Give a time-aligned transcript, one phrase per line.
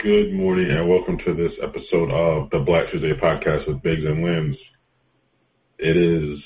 [0.00, 4.22] Good morning and welcome to this episode of the Black Tuesday podcast with Biggs and
[4.22, 4.56] Limbs.
[5.80, 6.38] It is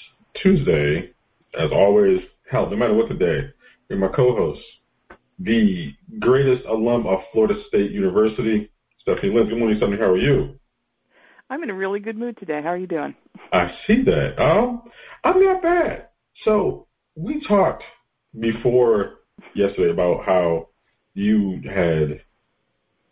[0.43, 1.13] Tuesday,
[1.61, 2.21] as always.
[2.51, 3.41] Hell, no matter what the day,
[3.91, 4.63] you're my co-host,
[5.39, 8.71] the greatest alum of Florida State University,
[9.03, 9.51] Stephanie Limbs.
[9.51, 9.99] Good morning, Stephanie.
[9.99, 10.59] How are you?
[11.51, 12.63] I'm in a really good mood today.
[12.63, 13.15] How are you doing?
[13.53, 14.43] I see that.
[14.43, 14.81] Um,
[15.25, 16.07] I'm not bad.
[16.47, 16.87] So
[17.17, 17.83] we talked
[18.41, 19.17] before
[19.55, 20.69] yesterday about how
[21.13, 22.23] you had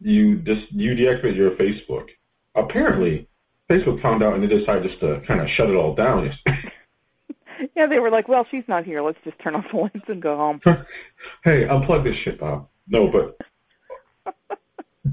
[0.00, 2.06] you just you deactivate your Facebook.
[2.54, 3.28] Apparently,
[3.70, 6.30] Facebook found out and they decided just to kind of shut it all down.
[7.76, 9.02] yeah, they were like, "Well, she's not here.
[9.02, 10.60] Let's just turn off the lights and go home."
[11.44, 12.68] hey, unplug this shit, Bob.
[12.88, 14.34] No, but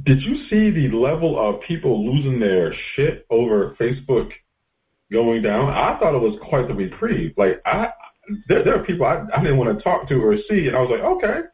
[0.06, 4.30] did you see the level of people losing their shit over Facebook
[5.12, 5.70] going down?
[5.70, 7.34] I thought it was quite the reprieve.
[7.38, 7.90] Like I,
[8.48, 10.80] there, there are people I, I didn't want to talk to or see, and I
[10.80, 11.48] was like, okay,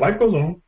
[0.00, 0.62] life goes on.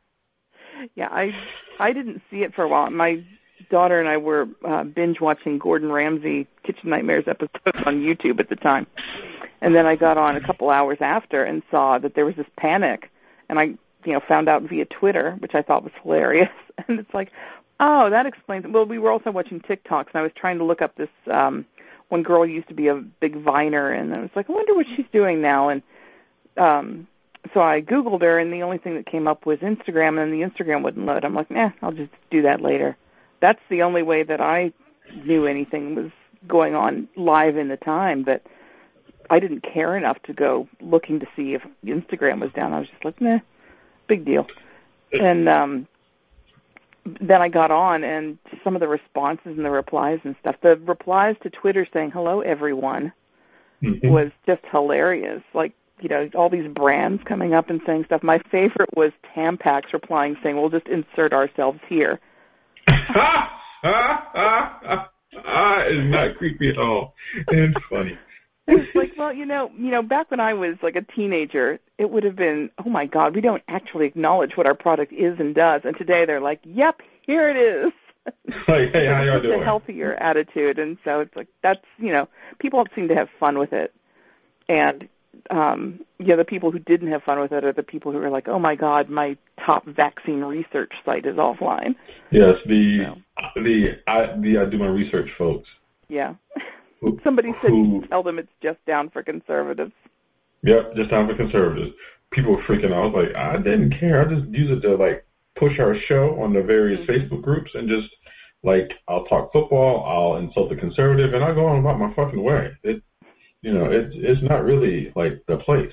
[0.95, 1.31] Yeah, I
[1.79, 2.89] I didn't see it for a while.
[2.89, 3.23] My
[3.69, 8.49] daughter and I were uh, binge watching Gordon Ramsay Kitchen Nightmares episodes on YouTube at
[8.49, 8.87] the time.
[9.61, 12.45] And then I got on a couple hours after and saw that there was this
[12.57, 13.09] panic
[13.49, 13.63] and I,
[14.05, 16.49] you know, found out via Twitter, which I thought was hilarious.
[16.87, 17.29] And it's like,
[17.79, 18.71] oh, that explains it.
[18.71, 21.65] Well, we were also watching TikToks and I was trying to look up this um
[22.09, 24.87] one girl used to be a big viner and I was like, I wonder what
[24.95, 25.83] she's doing now and
[26.57, 27.07] um
[27.53, 30.47] so I Googled her, and the only thing that came up was Instagram, and the
[30.47, 31.25] Instagram wouldn't load.
[31.25, 32.97] I'm like, nah, I'll just do that later.
[33.41, 34.71] That's the only way that I
[35.25, 36.11] knew anything was
[36.47, 38.43] going on live in the time, but
[39.29, 42.73] I didn't care enough to go looking to see if Instagram was down.
[42.73, 43.39] I was just like, nah,
[44.07, 44.47] big deal.
[45.11, 45.87] And um
[47.19, 50.55] then I got on and some of the responses and the replies and stuff.
[50.61, 53.11] The replies to Twitter saying hello everyone
[53.81, 54.07] mm-hmm.
[54.07, 55.43] was just hilarious.
[55.53, 58.21] Like you know all these brands coming up and saying stuff.
[58.21, 62.19] My favorite was Tampax replying saying, "We'll just insert ourselves here."
[62.87, 63.49] ah,
[65.87, 67.15] it's not creepy at all.
[67.47, 68.17] It's funny.
[68.65, 72.09] It's like, well, you know, you know, back when I was like a teenager, it
[72.09, 75.53] would have been, oh my God, we don't actually acknowledge what our product is and
[75.53, 75.81] does.
[75.83, 77.91] And today they're like, yep, here it is.
[78.69, 79.61] Like, hey, how y'all doing?
[79.61, 83.59] A healthier attitude, and so it's like that's you know, people seem to have fun
[83.59, 83.93] with it,
[84.69, 85.09] and
[85.49, 88.29] um, yeah, the people who didn't have fun with it are the people who are
[88.29, 91.95] like, "Oh my God, my top vaccine research site is offline."
[92.31, 93.61] Yes, the so.
[93.61, 95.67] the I the I do my research folks.
[96.07, 96.35] Yeah,
[97.01, 99.93] who, somebody said who, tell them it's just down for conservatives.
[100.63, 101.91] Yep, just down for conservatives.
[102.31, 103.03] People were freaking out.
[103.03, 104.21] I was like, I didn't care.
[104.21, 105.25] I just use it to like
[105.57, 107.33] push our show on the various mm-hmm.
[107.33, 108.07] Facebook groups and just
[108.63, 112.41] like I'll talk football, I'll insult the conservative, and I go on about my fucking
[112.41, 112.71] way.
[112.83, 113.03] It
[113.63, 115.91] you know, it's it's not really like the place.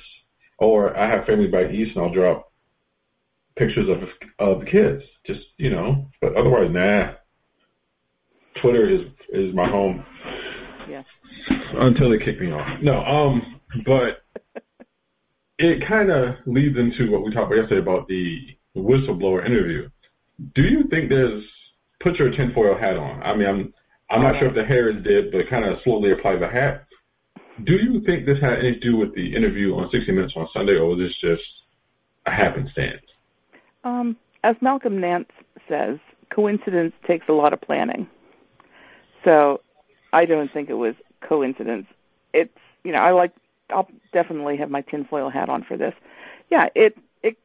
[0.59, 2.53] Or I have family by East, and I'll drop
[3.57, 4.03] pictures of
[4.39, 5.03] of the kids.
[5.27, 7.13] Just you know, but otherwise, nah.
[8.61, 10.05] Twitter is is my home.
[10.89, 11.03] Yeah.
[11.75, 12.67] Until they kick me off.
[12.83, 14.25] No, um, but
[15.59, 18.39] it kind of leads into what we talked about yesterday about the
[18.77, 19.89] whistleblower interview.
[20.55, 21.45] Do you think there's
[22.03, 23.23] put your tinfoil hat on?
[23.23, 23.75] I mean, I'm
[24.11, 26.87] I'm not sure if the hair is did, but kind of slowly apply the hat.
[27.65, 30.49] Do you think this had anything to do with the interview on 60 Minutes on
[30.53, 31.43] Sunday, or was this just
[32.27, 33.03] a happenstance?
[33.85, 35.29] Um, as Malcolm Nance
[35.69, 35.99] says,
[36.31, 38.07] coincidence takes a lot of planning.
[39.25, 39.61] So
[40.13, 41.87] I don't think it was coincidence.
[42.33, 43.33] It's you know I like
[43.71, 45.95] I'll definitely have my tinfoil hat on for this.
[46.51, 47.37] Yeah, it it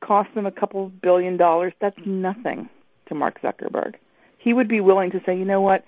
[0.00, 1.72] cost them a couple billion dollars.
[1.80, 2.68] That's nothing
[3.08, 3.94] to Mark Zuckerberg.
[4.38, 5.84] He would be willing to say, you know what,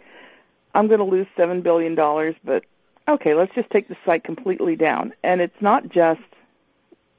[0.75, 2.65] I'm going to lose seven billion dollars, but
[3.11, 5.13] okay, let's just take the site completely down.
[5.23, 6.21] And it's not just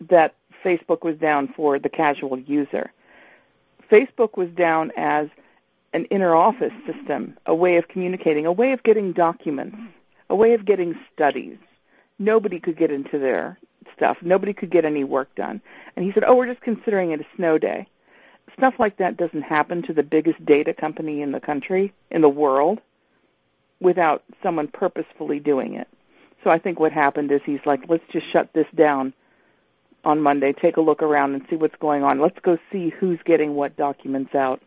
[0.10, 2.92] that Facebook was down for the casual user.
[3.90, 5.28] Facebook was down as
[5.94, 9.78] an inner office system, a way of communicating, a way of getting documents,
[10.30, 11.58] a way of getting studies.
[12.18, 13.60] Nobody could get into their
[13.96, 14.18] stuff.
[14.22, 15.62] Nobody could get any work done.
[15.96, 17.88] And he said, "Oh, we're just considering it a snow day."
[18.58, 22.30] Stuff like that doesn't happen to the biggest data company in the country, in the
[22.30, 22.80] world,
[23.82, 25.88] without someone purposefully doing it.
[26.44, 29.14] So I think what happened is he's like, "Let's just shut this down
[30.04, 32.20] on Monday, take a look around and see what's going on.
[32.20, 34.62] Let's go see who's getting what documents out."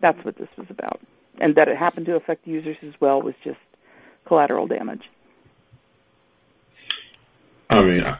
[0.00, 1.00] That's what this was about.
[1.38, 3.58] And that it happened to affect users as well was just
[4.26, 5.02] collateral damage.
[7.70, 8.18] I mean, I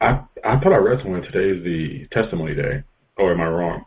[0.00, 0.10] I,
[0.44, 2.82] I thought I read somewhere today is the testimony day.
[3.16, 3.84] Or am I wrong?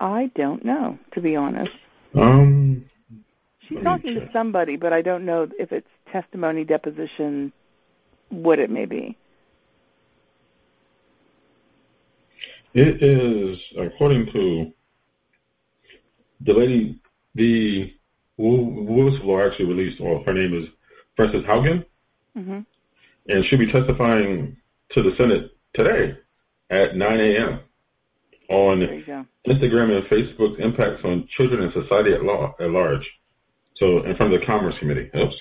[0.00, 1.72] I don't know, to be honest.
[2.14, 2.84] Um,
[3.68, 7.52] she's talking to somebody, but I don't know if it's testimony, deposition,
[8.30, 9.16] what it may be.
[12.74, 14.72] It is according to
[16.46, 17.00] the lady,
[17.34, 17.92] the
[18.38, 20.68] whistleblower actually released, well, her name is
[21.16, 21.84] Frances Haugen,
[22.36, 22.60] mm-hmm.
[23.28, 24.56] and she'll be testifying
[24.92, 26.16] to the Senate today
[26.70, 27.60] at 9 a.m.
[28.50, 28.80] on
[29.46, 33.04] Instagram and Facebook's impacts on children and society at, law, at large.
[33.78, 35.10] So in front of the Commerce Committee.
[35.16, 35.34] Oops.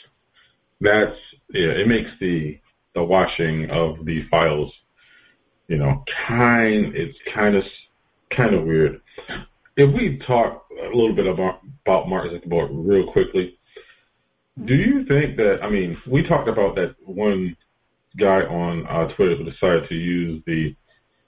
[0.79, 1.15] That's,
[1.53, 2.59] yeah, it makes the,
[2.93, 4.71] the washing of the files,
[5.67, 7.63] you know, kind, it's kind of,
[8.35, 9.01] kind of weird
[9.77, 13.57] if we talk a little bit about, about Mark Zuckerberg real quickly,
[14.65, 17.55] do you think that, I mean, we talked about that one
[18.19, 20.75] guy on uh, Twitter who decided to use the,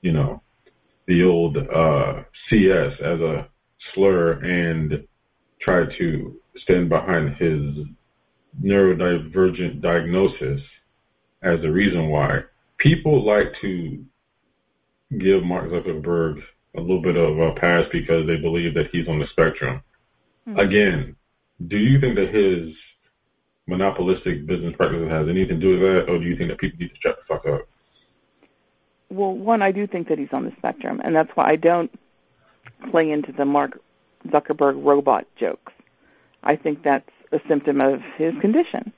[0.02, 0.42] you know,
[1.08, 3.48] the old uh, CS as a
[3.94, 5.08] slur and
[5.62, 7.86] try to stand behind his
[8.64, 10.62] neurodivergent diagnosis
[11.42, 12.40] as a reason why
[12.78, 14.04] people like to
[15.18, 16.42] give Mark Zuckerberg
[16.76, 19.82] a little bit of a pass because they believe that he's on the spectrum.
[20.48, 20.60] Mm-hmm.
[20.60, 21.16] Again,
[21.68, 22.74] do you think that his
[23.68, 26.80] monopolistic business practices has anything to do with that, or do you think that people
[26.80, 27.68] need to shut the fuck up?
[29.10, 31.92] Well, one, I do think that he's on the spectrum, and that's why I don't
[32.92, 33.80] play into the Mark
[34.28, 35.74] Zuckerberg robot jokes.
[36.44, 38.92] I think that's a symptom of his condition.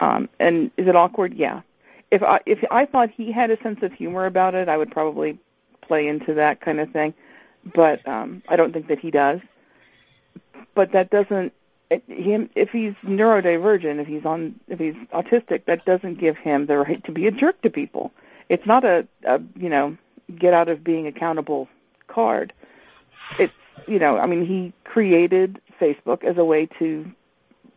[0.00, 1.34] Um, and is it awkward?
[1.34, 1.62] Yeah.
[2.10, 4.90] If I if I thought he had a sense of humor about it, I would
[4.90, 5.38] probably
[5.80, 7.14] play into that kind of thing,
[7.74, 9.40] but um, I don't think that he does.
[10.74, 11.52] But that doesn't
[12.08, 16.78] him if he's neurodivergent, if he's on if he's autistic, that doesn't give him the
[16.78, 18.12] right to be a jerk to people.
[18.48, 19.96] It's not a, a you know
[20.38, 21.68] get out of being accountable
[22.08, 22.52] card.
[23.38, 23.52] It's
[23.86, 26.86] you know I mean he created Facebook as a way to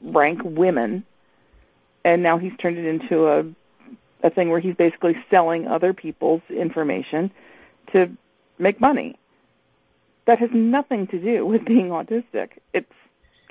[0.01, 1.03] rank women,
[2.03, 3.37] and now he's turned it into a
[4.23, 7.31] a thing where he's basically selling other people's information
[7.91, 7.99] to
[8.57, 9.09] make money.
[10.25, 12.47] That has nothing to do with being autistic.
[12.73, 12.95] It's,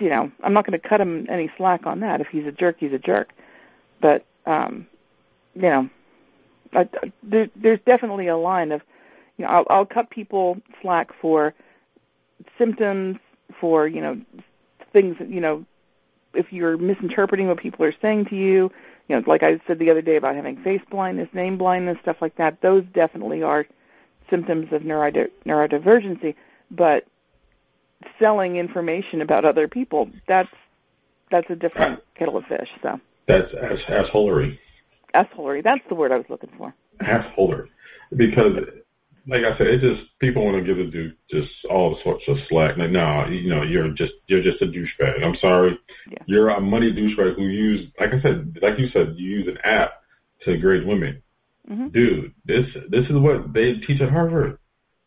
[0.00, 2.20] you know, I'm not going to cut him any slack on that.
[2.20, 3.28] If he's a jerk, he's a jerk.
[4.00, 4.88] But, um,
[5.54, 5.88] you know,
[6.72, 6.88] I,
[7.22, 8.82] there, there's definitely a line of,
[9.36, 11.54] you know, I'll, I'll cut people slack for
[12.58, 13.18] symptoms,
[13.60, 14.20] for you know,
[14.92, 15.16] things.
[15.18, 15.64] That you know,
[16.34, 18.70] if you're misinterpreting what people are saying to you,
[19.08, 22.16] you know, like I said the other day about having face blindness, name blindness, stuff
[22.20, 22.60] like that.
[22.62, 23.66] Those definitely are
[24.30, 26.34] symptoms of neurodi- neurodivergency,
[26.70, 27.04] but
[28.18, 30.48] selling information about other people, that's
[31.30, 32.68] that's a different kettle of fish.
[32.82, 34.58] So that's ass assholery.
[35.14, 35.62] Assholery.
[35.62, 36.74] That's the word I was looking for.
[37.02, 37.68] Assholery,
[38.16, 38.52] because
[39.26, 42.36] like I said, it just people want to give the dude just all sorts of
[42.48, 42.76] slack.
[42.76, 45.24] Like, no, you know, you're just you're just a douchebag.
[45.24, 45.78] I'm sorry,
[46.10, 46.18] yeah.
[46.26, 49.58] you're a money douchebag who use, like I said, like you said, you use an
[49.64, 50.02] app
[50.44, 51.22] to grade women.
[51.70, 51.88] Mm-hmm.
[51.88, 54.58] Dude, this this is what they teach at Harvard.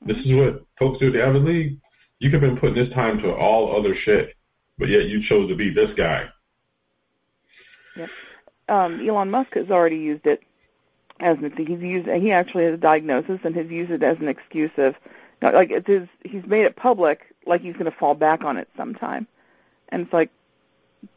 [0.05, 1.77] This is what folks do at the Ivy League.
[2.19, 4.35] You could have been putting this time to all other shit,
[4.79, 6.25] but yet you chose to be this guy.
[7.95, 8.09] Yep.
[8.69, 10.41] Um, Elon Musk has already used it
[11.19, 14.27] as an he's used he actually has a diagnosis and has used it as an
[14.27, 14.95] excuse of
[15.41, 18.67] like it's his he's made it public like he's going to fall back on it
[18.75, 19.27] sometime,
[19.89, 20.29] and it's like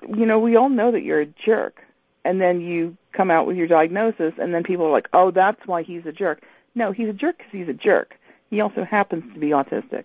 [0.09, 1.81] you know we all know that you're a jerk
[2.25, 5.67] and then you come out with your diagnosis, and then people are like, "Oh, that's
[5.67, 6.43] why he's a jerk."
[6.75, 8.15] No, he's a jerk because he's a jerk.
[8.51, 10.05] He also happens to be autistic.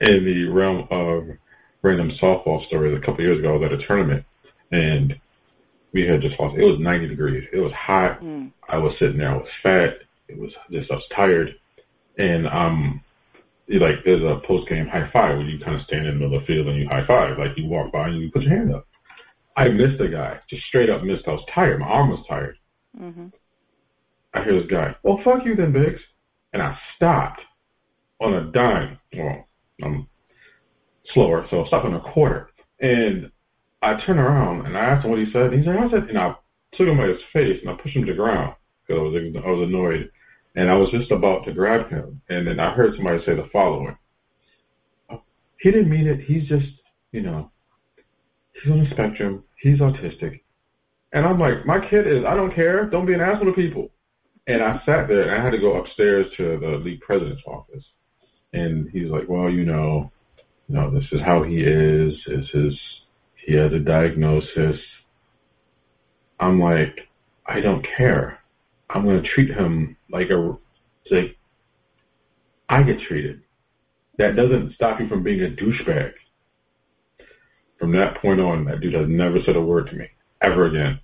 [0.00, 1.28] in the realm of
[1.82, 4.24] random softball stories, a couple years ago, I was at a tournament
[4.70, 5.14] and
[5.92, 6.56] we had just lost.
[6.56, 7.48] It was 90 degrees.
[7.52, 8.20] It was hot.
[8.20, 8.52] Mm.
[8.68, 9.30] I was sitting there.
[9.30, 9.98] I was fat.
[10.28, 11.54] It was just I was tired,
[12.18, 13.02] and um,
[13.68, 16.36] like there's a post game high five where you kind of stand in the middle
[16.38, 18.56] of the field and you high five, like you walk by and you put your
[18.56, 18.86] hand up.
[19.56, 21.26] I missed a guy, just straight up missed.
[21.26, 21.80] I was tired.
[21.80, 22.56] My arm was tired.
[22.98, 23.26] Mm-hmm.
[24.34, 24.94] I hear this guy.
[25.02, 26.00] Well, fuck you then, Biggs.
[26.52, 27.40] And I stopped
[28.20, 28.98] on a dime.
[29.16, 29.46] Well,
[29.82, 30.06] I'm
[31.12, 32.50] slower, so I stopped on a quarter.
[32.80, 33.30] And
[33.82, 35.52] I turned around and I asked him what he said.
[35.52, 36.34] And He's like, I said, and I
[36.76, 38.54] took him by his face and I pushed him to the ground
[38.86, 40.10] because I was, I was annoyed.
[40.56, 42.20] And I was just about to grab him.
[42.28, 43.96] And then I heard somebody say the following.
[45.60, 46.20] He didn't mean it.
[46.26, 46.66] He's just,
[47.12, 47.50] you know,
[48.54, 49.44] he's on the spectrum.
[49.62, 50.40] He's autistic.
[51.12, 52.86] And I'm like, my kid is, I don't care.
[52.86, 53.90] Don't be an asshole to people.
[54.46, 57.84] And I sat there and I had to go upstairs to the league president's office.
[58.52, 60.10] And he's like, well, you know,
[60.68, 62.12] you know, this is how he is.
[62.26, 62.72] This is
[63.50, 64.76] he has a diagnosis.
[66.38, 67.00] I'm like,
[67.46, 68.38] I don't care.
[68.88, 70.56] I'm going to treat him like a
[71.10, 71.36] like
[72.68, 73.42] I get treated.
[74.18, 76.12] That doesn't stop you from being a douchebag.
[77.80, 80.06] From that point on, that dude has never said a word to me
[80.40, 81.00] ever again.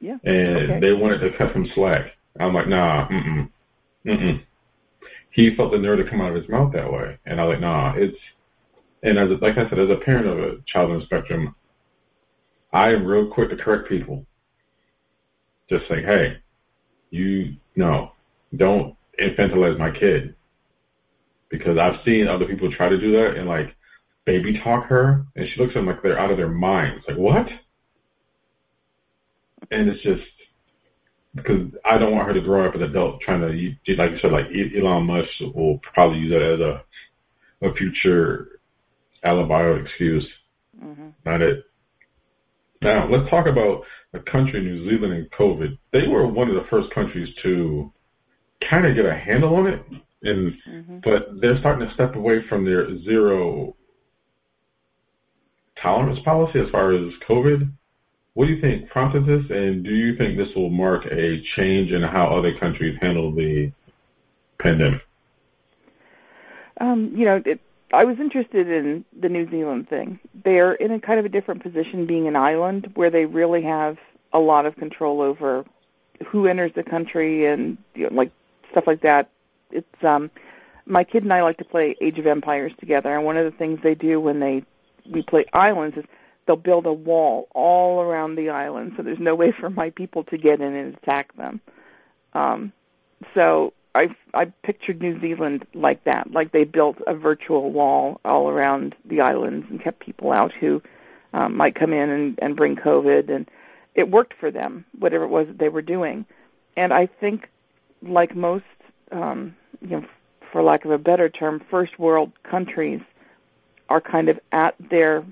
[0.00, 0.18] Yeah.
[0.24, 0.80] And okay.
[0.80, 2.12] they wanted to cut him slack.
[2.38, 3.50] I'm like, nah, mm mm,
[4.04, 4.42] mm mm.
[5.30, 7.54] He felt the nerve to come out of his mouth that way, and I was
[7.54, 8.16] like, nah, it's
[9.04, 11.54] and as like I said, as a parent of a child on the spectrum,
[12.72, 14.24] I am real quick to correct people.
[15.68, 16.38] Just saying, hey,
[17.10, 18.12] you no,
[18.56, 20.34] don't infantilize my kid.
[21.50, 23.76] Because I've seen other people try to do that and like
[24.24, 27.04] baby talk her, and she looks at them like they're out of their minds.
[27.06, 27.46] Like what?
[29.70, 30.22] And it's just
[31.34, 33.48] because I don't want her to grow up as an adult trying to,
[33.96, 36.84] like you said, like Elon Musk will probably use that as a
[37.62, 38.60] a future
[39.24, 40.26] alibi or excuse.
[40.82, 41.08] Mm-hmm.
[41.24, 41.64] Not it.
[42.82, 45.78] Now, let's talk about the country, New Zealand, and COVID.
[45.92, 47.90] They were one of the first countries to
[48.68, 49.82] kind of get a handle on it,
[50.22, 50.98] and mm-hmm.
[51.02, 53.74] but they're starting to step away from their zero
[55.82, 57.70] tolerance policy as far as COVID.
[58.34, 61.90] What do you think prompted this, and do you think this will mark a change
[61.92, 63.72] in how other countries handle the
[64.58, 65.00] pandemic?
[66.80, 67.60] Um, you know, it,
[67.94, 70.18] I was interested in the New Zealand thing.
[70.44, 73.96] They're in a kind of a different position being an island where they really have
[74.32, 75.64] a lot of control over
[76.26, 78.30] who enters the country and you know, like
[78.70, 79.30] stuff like that.
[79.70, 80.30] It's um
[80.86, 83.56] my kid and I like to play Age of Empires together and one of the
[83.56, 84.62] things they do when they
[85.10, 86.04] we play islands is
[86.46, 90.24] they'll build a wall all around the island so there's no way for my people
[90.24, 91.60] to get in and attack them.
[92.34, 92.72] Um
[93.34, 98.48] so I I pictured New Zealand like that, like they built a virtual wall all
[98.48, 100.82] around the islands and kept people out who
[101.32, 103.48] um, might come in and, and bring COVID, and
[103.94, 106.26] it worked for them, whatever it was that they were doing.
[106.76, 107.48] And I think,
[108.02, 108.64] like most,
[109.12, 110.04] um, you know,
[110.50, 113.00] for lack of a better term, first world countries
[113.88, 115.24] are kind of at their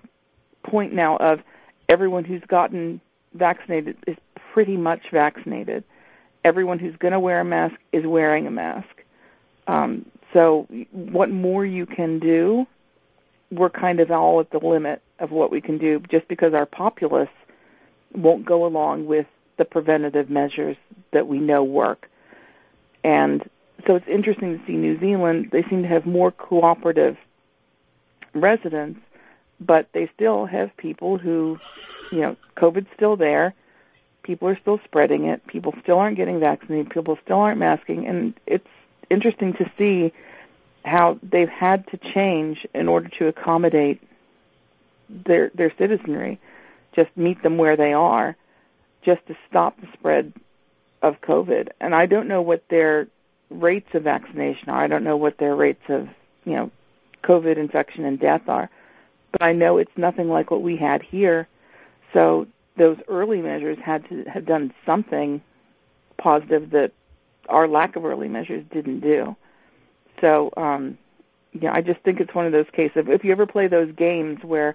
[0.64, 1.40] point now of
[1.88, 3.00] everyone who's gotten
[3.35, 4.16] vaccinated is
[4.52, 5.83] pretty much vaccinated
[6.44, 8.88] everyone who's going to wear a mask is wearing a mask.
[9.66, 12.66] Um, so, what more you can do,
[13.50, 16.66] we're kind of all at the limit of what we can do just because our
[16.66, 17.28] populace
[18.14, 19.26] won't go along with
[19.58, 20.76] the preventative measures
[21.12, 22.08] that we know work.
[23.04, 23.49] And
[23.87, 27.16] so it's interesting to see New Zealand, they seem to have more cooperative
[28.34, 29.00] residents,
[29.61, 31.58] but they still have people who,
[32.11, 33.54] you know, COVID's still there
[34.23, 35.47] people are still spreading it.
[35.47, 36.91] People still aren't getting vaccinated.
[36.91, 38.67] People still aren't masking, and it's
[39.11, 40.12] interesting to see
[40.85, 44.00] how they've had to change in order to accommodate
[45.09, 46.41] their their citizenry,
[46.95, 48.37] just meet them where they are,
[49.05, 50.33] just to stop the spread
[51.02, 51.69] of COVID.
[51.81, 53.09] And I don't know what their
[53.50, 54.83] rates of vaccination are.
[54.83, 56.09] I don't know what their rates of
[56.45, 56.71] you know
[57.25, 58.71] COVID infection and death are,
[59.31, 61.47] but I know it's nothing like what we had here.
[62.12, 65.43] So those early measures had to have done something
[66.17, 66.93] positive that
[67.49, 69.37] our lack of early measures didn't do.
[70.21, 70.97] So, um,
[71.52, 73.05] yeah, I just think it's one of those cases.
[73.09, 74.75] If you ever play those games where,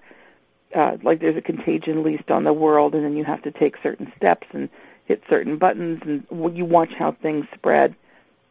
[0.76, 3.76] uh, like, there's a contagion least on the world, and then you have to take
[3.82, 4.68] certain steps and
[5.06, 6.24] hit certain buttons, and
[6.56, 7.96] you watch how things spread,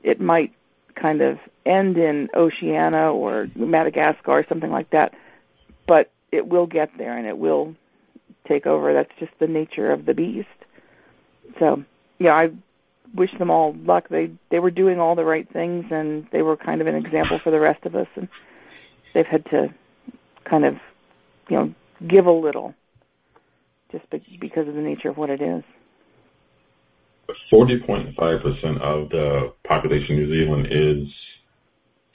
[0.03, 0.51] it might
[0.95, 5.13] kind of end in Oceania or Madagascar or something like that,
[5.85, 7.75] but it will get there and it will
[8.47, 8.93] take over.
[8.93, 10.47] That's just the nature of the beast.
[11.59, 11.83] So,
[12.19, 12.49] yeah, I
[13.15, 14.09] wish them all luck.
[14.09, 17.39] They they were doing all the right things, and they were kind of an example
[17.43, 18.07] for the rest of us.
[18.15, 18.27] And
[19.13, 19.73] they've had to
[20.49, 20.75] kind of,
[21.49, 21.73] you know,
[22.07, 22.73] give a little
[23.91, 24.05] just
[24.39, 25.63] because of the nature of what it is.
[27.51, 28.15] 40.5%
[28.81, 31.07] of the population of New Zealand is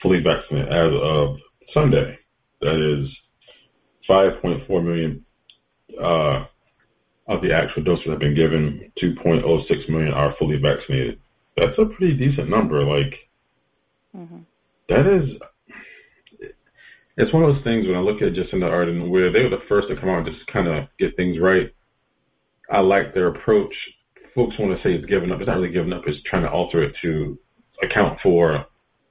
[0.03, 1.37] fully vaccinated as of
[1.75, 2.19] Sunday.
[2.61, 3.09] That is
[4.09, 5.25] 5.4 million
[6.00, 6.44] uh,
[7.28, 8.92] of the actual doses that have been given.
[9.02, 11.18] 2.06 million are fully vaccinated.
[11.56, 12.84] That's a pretty decent number.
[12.84, 13.14] Like,
[14.16, 14.38] mm-hmm.
[14.88, 15.38] that is
[17.16, 19.62] it's one of those things when I look at Jacinda Ardern, where they were the
[19.68, 21.72] first to come out and just kind of get things right.
[22.70, 23.75] I like their approach.
[24.34, 25.40] Folks want to say it's giving up.
[25.40, 26.04] It's not really giving up.
[26.06, 27.38] It's trying to alter it to
[27.82, 28.64] account for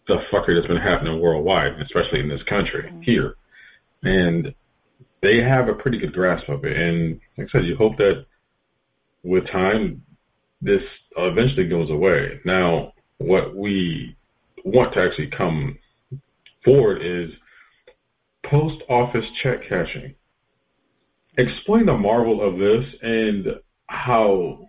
[0.08, 3.02] the fucker that's been happening worldwide, especially in this country mm-hmm.
[3.02, 3.36] here.
[4.02, 4.56] And
[5.22, 6.76] they have a pretty good grasp of it.
[6.76, 8.26] And like I said, you hope that
[9.24, 10.04] with time,
[10.62, 10.82] this
[11.18, 12.40] eventually goes away.
[12.46, 14.16] Now, what we
[14.66, 15.78] want to actually come
[16.64, 17.30] forward is
[18.46, 20.16] post office check cashing.
[21.38, 23.46] Explain the marvel of this and
[23.88, 24.68] how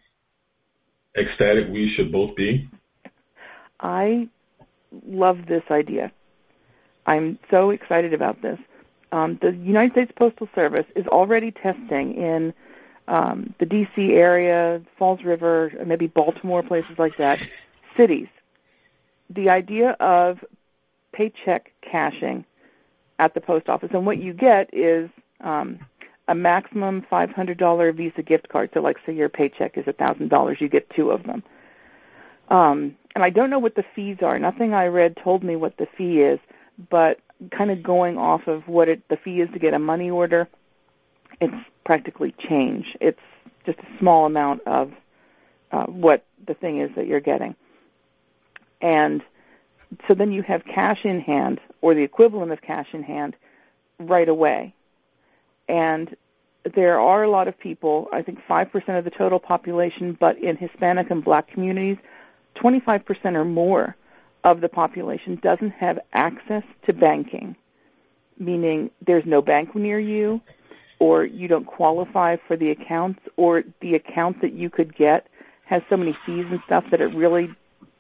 [1.17, 2.69] ecstatic we should both be.
[3.81, 4.29] I
[5.07, 6.13] love this idea.
[7.07, 8.59] I'm so excited about this.
[9.13, 12.55] Um, the United States Postal Service is already testing in
[13.09, 14.13] um, the D.C.
[14.13, 17.39] area, Falls River, maybe Baltimore, places like that,
[17.97, 18.29] cities.
[19.29, 20.39] The idea of
[21.13, 22.45] paycheck cashing
[23.19, 23.91] at the post office.
[23.93, 25.79] And what you get is um,
[26.29, 28.71] a maximum $500 Visa gift card.
[28.73, 31.43] So, like, say your paycheck is $1,000, you get two of them.
[32.49, 34.39] Um, and I don't know what the fees are.
[34.39, 36.41] Nothing I read told me what the fee is,
[36.91, 37.21] but
[37.51, 40.49] kind of going off of what it, the fee is to get a money order,
[41.41, 42.97] it's practically change.
[43.01, 43.19] It's
[43.67, 44.93] just a small amount of
[45.71, 47.55] uh, what the thing is that you're getting.
[48.81, 49.23] And
[50.09, 53.37] so then you have cash in hand or the equivalent of cash in hand
[53.99, 54.75] right away.
[55.69, 56.17] And
[56.75, 60.57] there are a lot of people, I think 5% of the total population, but in
[60.57, 61.97] Hispanic and black communities,
[62.57, 63.97] 25% or more
[64.45, 67.55] of the population doesn't have access to banking,
[68.39, 70.41] meaning there's no bank near you,
[70.99, 75.27] or you don't qualify for the accounts, or the account that you could get
[75.65, 77.49] has so many fees and stuff that it really,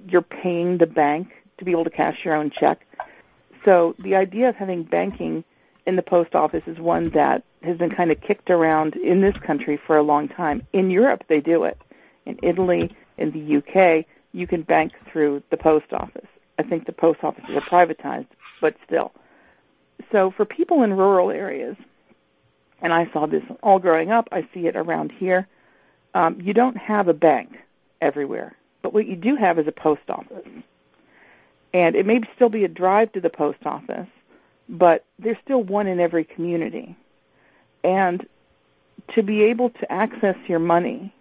[0.07, 1.29] you're paying the bank
[1.59, 2.87] to be able to cash your own check.
[3.65, 5.45] So the idea of having banking
[5.87, 9.35] in the post office is one that has been kind of kicked around in this
[9.47, 10.67] country for a long time.
[10.73, 11.79] In Europe, they do it.
[12.27, 16.27] In Italy, in the UK, you can bank through the post office.
[16.59, 18.27] I think the post offices are privatized,
[18.61, 19.13] but still.
[20.11, 21.77] So for people in rural areas,
[22.81, 25.47] and I saw this all growing up, I see it around here,
[26.15, 27.57] um, you don't have a bank
[28.01, 28.57] everywhere.
[28.83, 30.47] But what you do have is a post office
[31.75, 34.09] and it may still be a drive to the post office,
[34.69, 36.97] but there's still one in every community.
[37.83, 38.27] And
[39.15, 41.15] to be able to access your money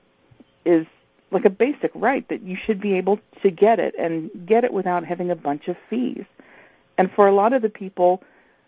[0.65, 0.85] is
[1.31, 4.73] like a basic right that you should be able to get it and get it
[4.73, 6.25] without having a bunch of fees.
[6.97, 8.21] And for a lot of the people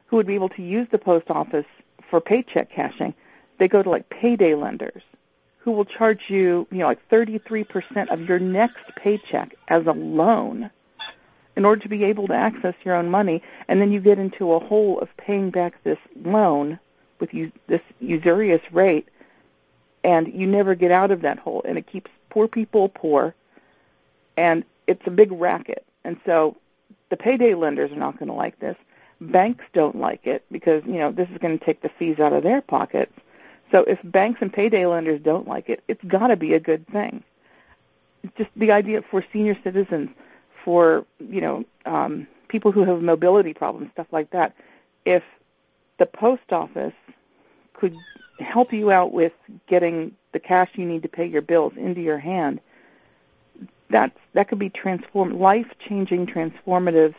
[0.08, 1.66] who would be able to use the post office
[2.10, 3.14] for paycheck cashing,
[3.60, 5.04] they go to like payday lenders
[5.60, 7.66] who will charge you, you know, like 33%
[8.12, 10.70] of your next paycheck as a loan
[11.56, 14.54] in order to be able to access your own money, and then you get into
[14.54, 16.80] a hole of paying back this loan
[17.20, 19.08] with you, this usurious rate,
[20.04, 23.36] and you never get out of that hole, and it keeps poor people poor,
[24.38, 25.86] and it's a big racket.
[26.04, 26.58] And so
[27.10, 28.76] the payday lenders are not going to like this.
[29.22, 32.34] Banks don't like it because you know this is going to take the fees out
[32.34, 33.14] of their pockets.
[33.72, 36.86] So if banks and payday lenders don't like it, it's got to be a good
[36.88, 37.24] thing.
[38.38, 40.10] Just the idea for senior citizens
[40.66, 44.56] for you know um, people who have mobility problems, stuff like that.
[45.06, 45.24] If
[46.00, 46.94] the post office
[47.84, 47.98] could
[48.40, 49.34] help you out with
[49.68, 52.62] getting the cash you need to pay your bills into your hand,
[53.90, 57.14] that's that could be transform life changing, transformative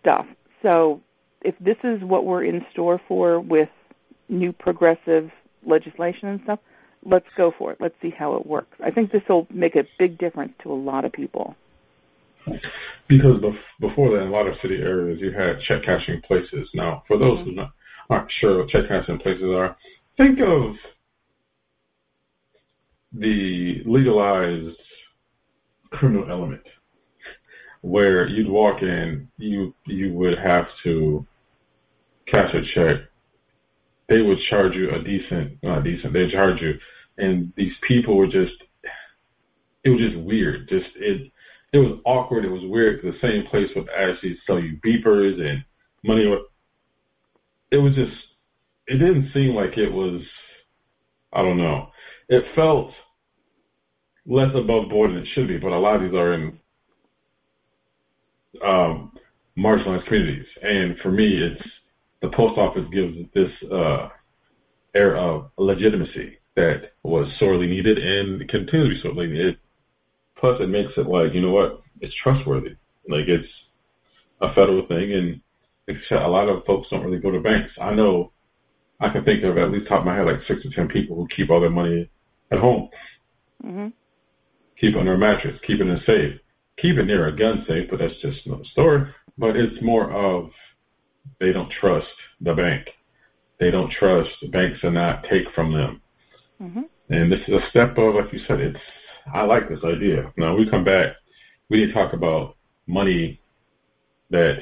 [0.00, 0.26] stuff.
[0.62, 1.00] So
[1.42, 3.68] if this is what we're in store for with
[4.28, 5.30] new progressive
[5.66, 6.60] legislation and stuff,
[7.04, 7.78] let's go for it.
[7.80, 8.76] Let's see how it works.
[8.84, 11.56] I think this will make a big difference to a lot of people.
[13.08, 16.68] Because bef- before that, in a lot of city areas, you had check cashing places.
[16.74, 17.50] Now, for those mm-hmm.
[17.50, 17.72] who not,
[18.10, 19.76] aren't sure what check cashing places are,
[20.16, 20.74] think of
[23.12, 24.76] the legalized
[25.90, 26.62] criminal element
[27.82, 31.26] where you'd walk in, you you would have to
[32.32, 33.02] cash a check.
[34.08, 36.12] They would charge you a decent, not decent.
[36.12, 36.74] They charge you,
[37.18, 38.52] and these people were just.
[39.84, 40.68] It was just weird.
[40.68, 41.30] Just it
[41.72, 42.44] it was awkward.
[42.44, 43.02] It was weird.
[43.02, 45.64] The same place would actually sell you beepers and
[46.04, 46.24] money.
[47.72, 48.12] It was just,
[48.86, 50.20] it didn't seem like it was,
[51.32, 51.88] I don't know.
[52.28, 52.92] It felt
[54.26, 56.58] less above board than it should be, but a lot of these are in
[58.62, 59.12] um,
[59.56, 60.46] marginalized communities.
[60.62, 61.62] And for me, it's
[62.20, 64.08] the post office gives this uh,
[64.94, 69.58] air of legitimacy that was sorely needed and continues to be sorely needed.
[70.36, 72.76] Plus, it makes it like, you know what, it's trustworthy.
[73.08, 73.48] Like it's
[74.42, 75.40] a federal thing, and
[75.88, 77.72] a lot of folks don't really go to banks.
[77.80, 78.32] I know
[79.00, 81.16] I can think of at least top of my head like six or ten people
[81.16, 82.08] who keep all their money
[82.50, 82.88] at home.
[83.64, 83.88] Mm-hmm.
[84.80, 86.40] Keep it under a mattress, keep it in a safe,
[86.80, 89.06] keep it near a gun safe, but that's just another story.
[89.38, 90.50] But it's more of
[91.40, 92.06] they don't trust
[92.40, 92.86] the bank.
[93.58, 96.00] They don't trust the banks to not take from them.
[96.60, 96.82] Mm-hmm.
[97.10, 98.78] And this is a step of, like you said, it's
[99.32, 100.32] I like this idea.
[100.36, 101.14] Now we come back,
[101.68, 103.40] we need to talk about money
[104.30, 104.58] that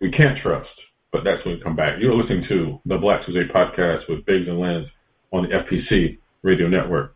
[0.00, 0.68] we can't trust,
[1.12, 1.94] but that's when we come back.
[2.00, 4.86] You're listening to the Black Tuesday podcast with Biggs and Lens
[5.32, 7.15] on the FPC Radio Network.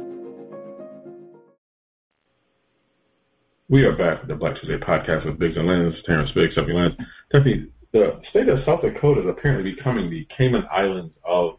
[3.71, 6.73] We are back with the Black Tuesday podcast with Biggs and Lens, Terrence Biggs, Stephanie
[6.73, 6.93] Lens.
[7.29, 11.57] Stephanie, the state of South Dakota is apparently becoming the Cayman Islands of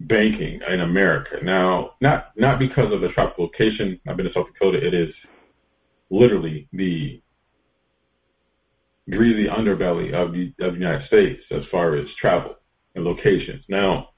[0.00, 1.38] banking in America.
[1.42, 3.98] Now, not not because of the tropical location.
[4.06, 4.86] I've been to South Dakota.
[4.86, 5.08] It is
[6.10, 7.22] literally the
[9.08, 12.54] greasy underbelly of the of the United States as far as travel
[12.94, 13.64] and locations.
[13.70, 14.10] Now,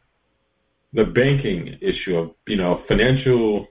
[0.93, 3.69] the banking issue of you know financial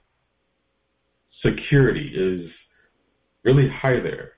[1.43, 2.50] security is
[3.47, 4.33] really high there.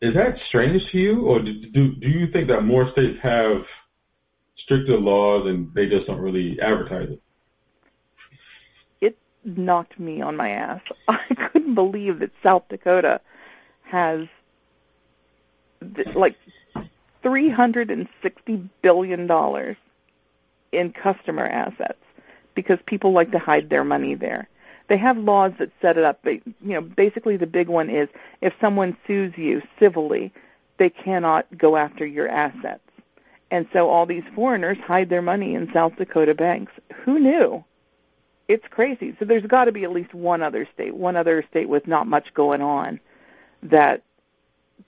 [0.00, 3.62] Is that strange to you, or do do, do you think that more states have
[4.64, 7.22] stricter laws and they just don't really advertise it?
[9.00, 10.80] It knocked me on my ass.
[11.08, 13.20] I couldn't believe that South Dakota
[13.82, 14.20] has
[16.14, 16.36] like
[17.22, 19.76] three hundred and sixty billion dollars
[20.72, 21.98] in customer assets
[22.54, 24.48] because people like to hide their money there
[24.88, 26.20] they have laws that set it up.
[26.22, 28.08] But, you know, basically the big one is
[28.40, 30.32] if someone sues you civilly,
[30.78, 32.80] they cannot go after your assets.
[33.50, 36.72] And so all these foreigners hide their money in South Dakota banks.
[37.04, 37.64] Who knew?
[38.48, 39.14] It's crazy.
[39.18, 42.06] So there's got to be at least one other state, one other state with not
[42.06, 43.00] much going on
[43.62, 44.02] that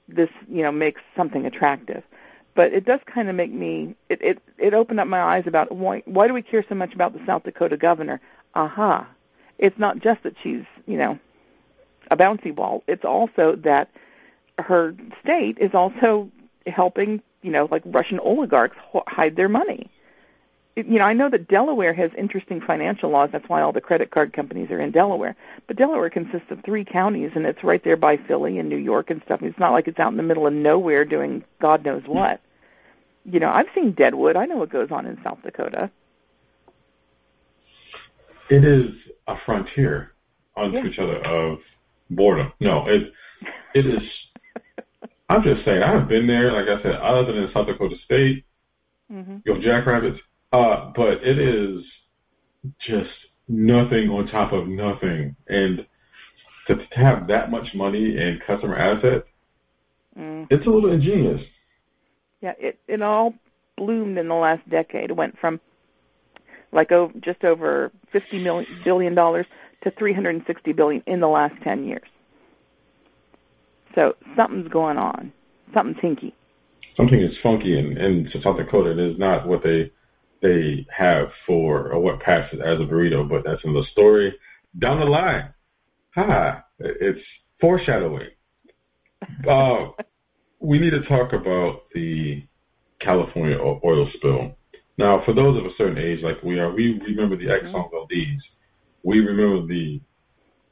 [0.09, 2.03] this, you know, makes something attractive.
[2.55, 5.71] But it does kind of make me it it it opened up my eyes about
[5.71, 8.21] why why do we care so much about the South Dakota governor?
[8.55, 9.09] Aha,
[9.59, 11.19] it's not just that she's, you know,
[12.11, 12.83] a bouncy ball.
[12.87, 13.91] It's also that
[14.59, 16.31] her state is also
[16.67, 19.91] helping, you know, like Russian oligarchs hide their money.
[20.77, 23.31] You know, I know that Delaware has interesting financial laws.
[23.33, 25.35] That's why all the credit card companies are in Delaware.
[25.67, 29.11] But Delaware consists of three counties, and it's right there by Philly and New York
[29.11, 29.41] and stuff.
[29.43, 32.41] It's not like it's out in the middle of nowhere doing God knows what.
[33.25, 34.37] You know, I've seen Deadwood.
[34.37, 35.91] I know what goes on in South Dakota.
[38.51, 38.95] It is
[39.29, 40.13] a frontier
[40.57, 40.87] onto yeah.
[40.87, 41.59] each other of
[42.11, 42.53] boredom.
[42.61, 43.13] No, it
[43.75, 44.03] it is.
[45.29, 46.53] I'm just saying, I've been there.
[46.53, 48.45] Like I said, other than South Dakota State,
[49.13, 49.37] mm-hmm.
[49.47, 50.19] go Jackrabbits.
[50.53, 51.85] Uh, but it is
[52.87, 53.11] just
[53.49, 55.87] nothing on top of nothing, and
[56.67, 59.27] to, to have that much money and customer assets,
[60.19, 60.47] mm.
[60.51, 61.41] it's a little ingenious.
[62.41, 63.35] Yeah, it it all
[63.77, 65.11] bloomed in the last decade.
[65.11, 65.61] It went from
[66.73, 69.47] like over, just over 50 million billion dollars
[69.85, 72.09] to 360 billion in the last 10 years.
[73.95, 75.33] So something's going on.
[75.75, 76.33] Something's hinky.
[76.97, 78.91] Something is funky in, in South Dakota.
[78.91, 79.93] It is not what they
[80.41, 84.33] they have for or what passes as a burrito, but that's in the story
[84.79, 85.53] down the line.
[86.15, 86.63] Ha!
[86.79, 87.19] It's
[87.61, 88.29] foreshadowing.
[89.49, 89.91] Uh,
[90.61, 92.45] we need to talk about the
[93.01, 94.57] California oil spill.
[94.99, 97.69] Now, for those of a certain age, like we are, we remember the Mm-hmm.
[97.69, 98.43] Exxon Valdez.
[99.05, 100.01] We remember the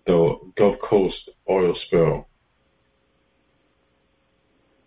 [0.06, 2.26] the Gulf Coast oil spill.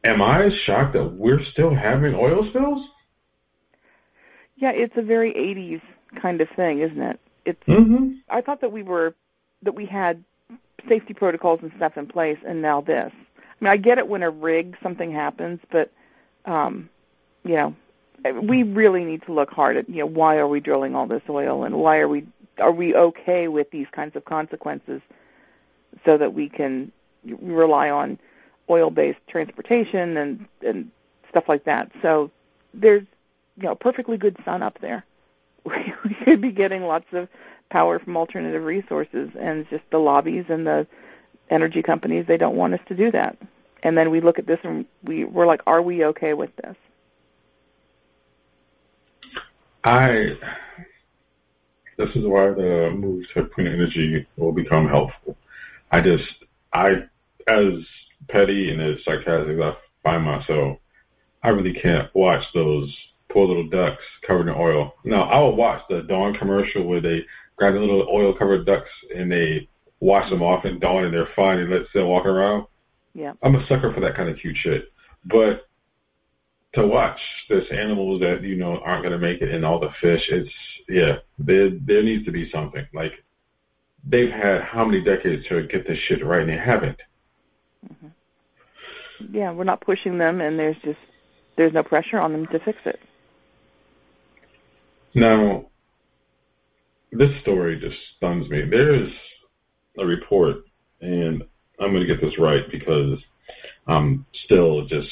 [0.04, 2.86] Am I shocked that we're still having oil spills?
[4.56, 5.82] Yeah, it's a very 80s
[6.22, 7.20] kind of thing, isn't it?
[7.46, 7.64] It's.
[7.64, 8.14] Mm-hmm.
[8.30, 9.16] I thought that we were
[9.64, 10.24] that we had
[10.88, 13.12] safety protocols and stuff in place, and now this.
[13.38, 15.92] I mean, I get it when a rig something happens, but
[16.46, 16.90] um,
[17.44, 17.76] you know,
[18.42, 21.22] we really need to look hard at you know why are we drilling all this
[21.30, 22.26] oil and why are we
[22.60, 25.02] are we okay with these kinds of consequences,
[26.06, 26.92] so that we can
[27.42, 28.20] rely on
[28.70, 30.92] oil-based transportation and and
[31.30, 31.92] stuff like that.
[32.02, 32.32] So
[32.74, 33.04] there's
[33.58, 35.06] you know perfectly good sun up there.
[36.06, 37.28] We could be getting lots of
[37.70, 40.88] power from alternative resources, and just the lobbies and the
[41.50, 43.38] energy companies they don't want us to do that.
[43.84, 46.76] And then we look at this and we we're like, are we okay with this?
[49.84, 50.38] I.
[51.98, 55.36] This is why the move to clean energy will become helpful.
[55.92, 56.24] I just,
[56.72, 56.92] I,
[57.48, 57.74] as
[58.30, 60.78] petty and as sarcastic as I find myself,
[61.44, 62.94] I really can't watch those
[63.32, 64.94] poor little ducks covered in oil.
[65.04, 67.26] Now, I will watch the Dawn commercial where they
[67.58, 69.68] grab the little oil covered ducks and they
[70.00, 72.66] wash them off in Dawn and they're fine and let's them walk around.
[73.14, 73.34] Yeah.
[73.44, 74.92] I'm a sucker for that kind of cute shit.
[75.26, 75.69] But
[76.74, 79.90] to watch this animals that you know aren't going to make it and all the
[80.02, 80.50] fish, it's
[80.88, 82.86] yeah, there there needs to be something.
[82.94, 83.12] Like
[84.08, 87.00] they've had how many decades to get this shit right and they haven't.
[87.86, 89.36] Mm-hmm.
[89.36, 91.00] Yeah, we're not pushing them, and there's just
[91.58, 93.00] there's no pressure on them to fix it.
[95.14, 95.66] Now,
[97.12, 98.64] this story just stuns me.
[98.70, 99.12] There's
[99.98, 100.58] a report,
[101.02, 101.44] and
[101.80, 103.18] I'm going to get this right because
[103.88, 105.10] I'm still just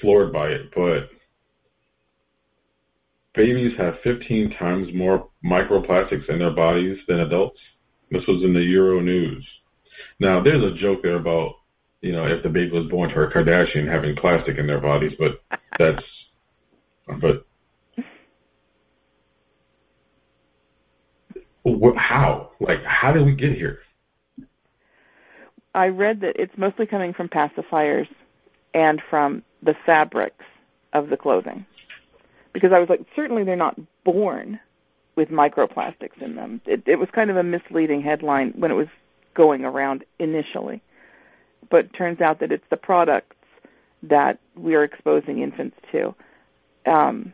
[0.00, 1.10] floored by it, but
[3.34, 7.58] babies have 15 times more microplastics in their bodies than adults.
[8.10, 9.46] This was in the Euro News.
[10.20, 11.54] Now, there's a joke there about,
[12.00, 15.12] you know, if the baby was born to a Kardashian having plastic in their bodies,
[15.18, 15.42] but
[15.78, 16.04] that's,
[17.20, 17.46] but
[21.64, 22.50] wh- how?
[22.60, 23.78] Like, how did we get here?
[25.74, 28.06] I read that it's mostly coming from pacifiers
[28.74, 30.44] and from the fabrics
[30.92, 31.64] of the clothing.
[32.52, 34.60] Because I was like, certainly they're not born
[35.16, 36.60] with microplastics in them.
[36.66, 38.88] It, it was kind of a misleading headline when it was
[39.34, 40.82] going around initially.
[41.70, 43.36] But turns out that it's the products
[44.02, 46.14] that we are exposing infants to.
[46.86, 47.32] Um,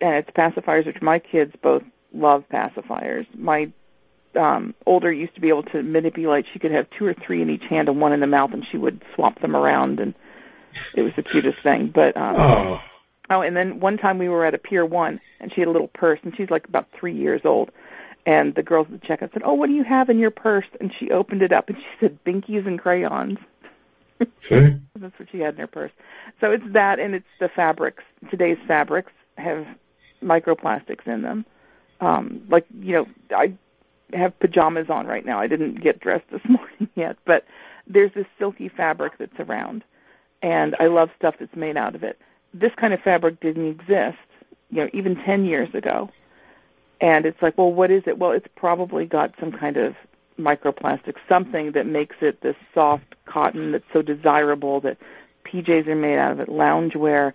[0.00, 3.26] and it's pacifiers, which my kids both love pacifiers.
[3.36, 3.72] My
[4.38, 6.46] um, older used to be able to manipulate.
[6.52, 8.66] She could have two or three in each hand and one in the mouth, and
[8.70, 10.14] she would swap them around, and
[10.94, 11.92] it was the cutest thing.
[11.94, 12.78] But um, Oh,
[13.30, 15.72] oh, and then one time we were at a Pier One, and she had a
[15.72, 17.70] little purse, and she's like about three years old.
[18.24, 20.66] And the girls at the checkout said, "Oh, what do you have in your purse?"
[20.80, 23.38] And she opened it up, and she said, "Binkies and crayons."
[24.48, 24.76] see?
[24.98, 25.92] That's what she had in her purse.
[26.40, 28.04] So it's that, and it's the fabrics.
[28.30, 29.66] Today's fabrics have
[30.22, 31.44] microplastics in them.
[32.00, 33.06] Um, like you know,
[33.36, 33.54] I
[34.12, 35.40] have pajamas on right now.
[35.40, 37.44] I didn't get dressed this morning yet, but
[37.86, 39.84] there's this silky fabric that's around,
[40.42, 42.18] and I love stuff that's made out of it.
[42.52, 44.18] This kind of fabric didn't exist,
[44.70, 46.10] you know, even 10 years ago.
[47.00, 48.18] And it's like, well, what is it?
[48.18, 49.94] Well, it's probably got some kind of
[50.38, 54.98] microplastic, something that makes it this soft cotton that's so desirable that
[55.44, 57.32] PJs are made out of it, loungewear,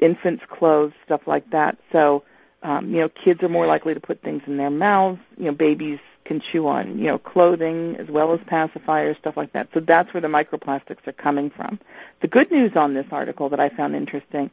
[0.00, 1.78] infants' clothes, stuff like that.
[1.92, 2.24] So,
[2.62, 5.20] um, you know, kids are more likely to put things in their mouths.
[5.36, 9.52] You know, babies can chew on, you know, clothing as well as pacifiers, stuff like
[9.52, 9.68] that.
[9.72, 11.78] So that's where the microplastics are coming from.
[12.22, 14.50] The good news on this article that I found interesting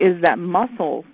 [0.00, 1.04] is that mussels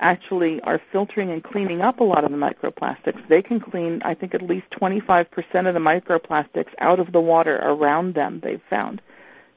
[0.00, 3.26] actually are filtering and cleaning up a lot of the microplastics.
[3.28, 5.26] They can clean, I think, at least 25%
[5.66, 9.02] of the microplastics out of the water around them, they've found.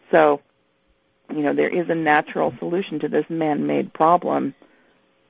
[0.09, 0.41] So,
[1.29, 4.55] you know, there is a natural solution to this man made problem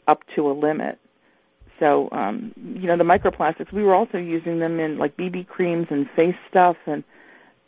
[0.08, 0.98] up to a limit.
[1.82, 5.88] So, um, you know, the microplastics, we were also using them in like BB creams
[5.90, 7.04] and face stuff, and,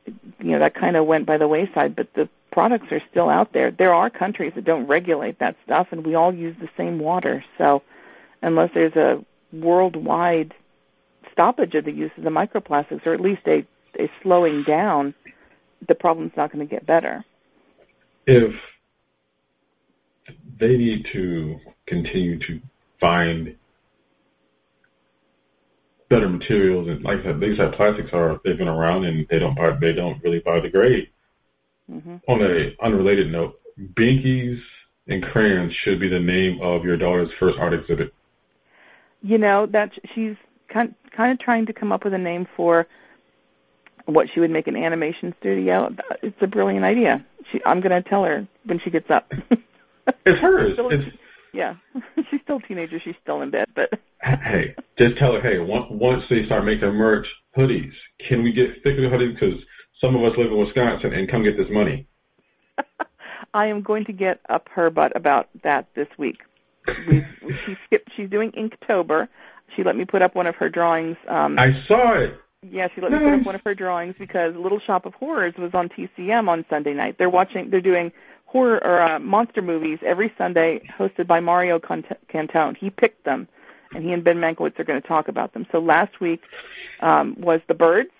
[0.06, 3.54] you know, that kind of went by the wayside, but the products are still out
[3.54, 3.72] there.
[3.72, 7.44] There are countries that don't regulate that stuff, and we all use the same water.
[7.58, 7.82] So,
[8.44, 10.54] unless there's a worldwide
[11.32, 13.66] stoppage of the use of the microplastics, or at least a,
[14.00, 15.16] a slowing down,
[15.88, 17.26] the problem's not going to get better.
[18.28, 18.54] If
[20.60, 22.62] they need to continue to
[23.00, 23.56] find
[26.14, 29.40] better materials and like I said, these type plastics are they've been around and they
[29.40, 31.10] don't they don't really biodegrade.
[31.90, 33.60] hmm On a unrelated note,
[33.98, 34.60] binkies
[35.08, 38.14] in crayons should be the name of your daughter's first art exhibit?
[39.22, 40.36] You know that she's
[40.72, 42.88] kind kind of trying to come up with a name for
[44.06, 45.90] what she would make an animation studio.
[46.22, 47.26] It's a brilliant idea.
[47.52, 49.32] She, I'm going to tell her when she gets up.
[50.26, 50.78] it's hers.
[50.92, 51.18] It's,
[51.54, 51.76] yeah,
[52.32, 53.00] she's still a teenager.
[53.04, 53.90] She's still in bed, but
[54.24, 57.92] hey, just tell her, hey, once, once they start making merch hoodies,
[58.28, 59.34] can we get thicker hoodies?
[59.34, 59.60] Because
[60.02, 62.08] some of us live in Wisconsin and come get this money.
[63.54, 66.38] I am going to get up her butt about that this week.
[67.08, 67.24] We,
[67.66, 68.10] she skipped.
[68.18, 69.28] She's doing Inktober.
[69.76, 71.16] She let me put up one of her drawings.
[71.30, 72.34] Um, I saw it.
[72.62, 75.54] yeah, she let me put up one of her drawings because Little Shop of Horrors
[75.58, 77.16] was on TCM on Sunday night.
[77.18, 77.70] They're watching.
[77.70, 78.12] They're doing
[78.54, 82.78] horror or uh, monster movies every Sunday, hosted by Mario Cant- Cantone.
[82.78, 83.48] He picked them,
[83.94, 85.66] and he and Ben Mankiewicz are going to talk about them.
[85.72, 86.42] So last week
[87.02, 88.12] um, was The Birds,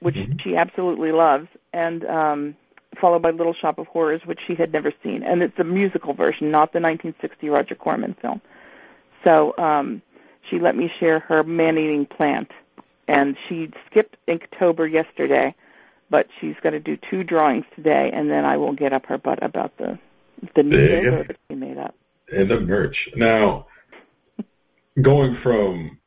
[0.00, 2.56] which she absolutely loves, and um,
[2.98, 6.14] followed by Little Shop of Horrors, which she had never seen, and it's a musical
[6.14, 8.40] version, not the 1960 Roger Corman film.
[9.22, 10.00] So um,
[10.48, 12.50] she let me share her man-eating plant,
[13.08, 15.54] and she skipped Inktober yesterday,
[16.10, 19.18] but she's going to do two drawings today, and then I will get up her
[19.18, 19.98] butt about the
[20.56, 21.16] the new There you go.
[21.16, 21.94] logo that she made up.
[22.32, 22.96] And the merch.
[23.16, 23.66] Now,
[25.02, 25.98] going from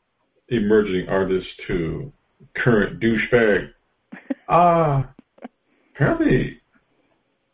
[0.50, 2.12] emerging artist to
[2.56, 3.70] current douchebag,
[4.50, 5.04] uh,
[5.96, 6.58] apparently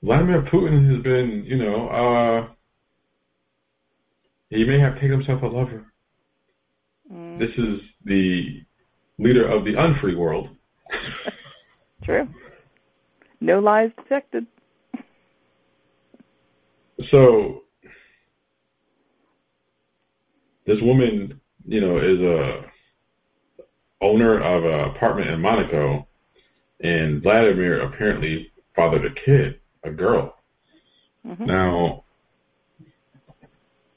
[0.02, 2.54] Vladimir Putin has been, you know, uh,
[4.50, 5.86] he may have taken himself a lover.
[7.14, 8.62] Mm, This is the
[9.18, 10.48] leader of the unfree world.
[12.10, 12.28] true.
[13.40, 14.46] No lies detected.
[17.12, 17.62] So
[20.66, 22.66] this woman, you know, is a
[24.02, 26.08] owner of an apartment in Monaco,
[26.82, 30.36] and Vladimir apparently fathered a kid, a girl.
[31.26, 31.46] Mhm.
[31.46, 32.04] Now,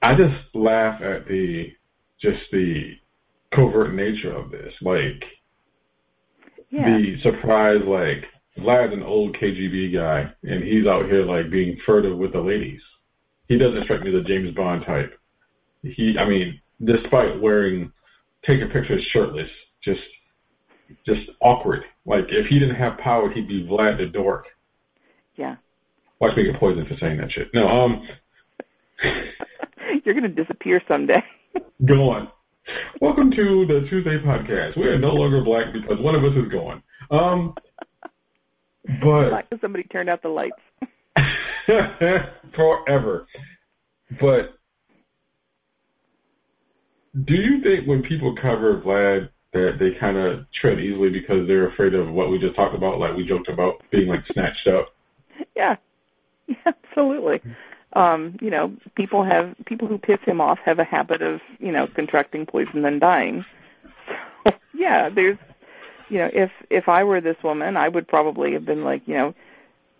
[0.03, 1.73] I just laugh at the
[2.21, 2.97] just the
[3.53, 5.25] covert nature of this, like
[6.73, 6.89] Yeah.
[6.89, 8.25] the surprise, like
[8.59, 12.81] Vlad's an old KGB guy, and he's out here like being furtive with the ladies.
[13.49, 15.13] He doesn't strike me as a James Bond type.
[15.83, 17.93] He, I mean, despite wearing,
[18.47, 19.51] taking pictures shirtless,
[19.85, 20.01] just,
[21.05, 21.83] just awkward.
[22.07, 24.47] Like if he didn't have power, he'd be Vlad the dork.
[25.37, 25.57] Yeah.
[26.21, 27.49] Watch me get poisoned for saying that shit.
[27.53, 28.09] No, um,
[30.05, 31.23] You're to disappear someday.
[31.85, 32.29] go on.
[33.01, 34.77] Welcome to the Tuesday podcast.
[34.77, 36.83] We are no longer black because one of us is gone.
[37.11, 37.55] Um,
[39.03, 40.55] but like somebody turned out the lights.
[42.55, 43.27] forever.
[44.21, 44.59] But
[47.25, 51.69] do you think when people cover Vlad that they kind of tread easily because they're
[51.73, 54.89] afraid of what we just talked about, like we joked about being like snatched up?
[55.55, 55.77] Yeah.
[56.49, 57.41] Yeah, absolutely.
[57.95, 61.73] Um, you know, people have people who piss him off have a habit of, you
[61.73, 63.45] know, contracting poison and dying.
[64.47, 65.39] So, yeah, there's
[66.09, 69.15] you know, if if I were this woman, I would probably have been like, you
[69.15, 69.35] know,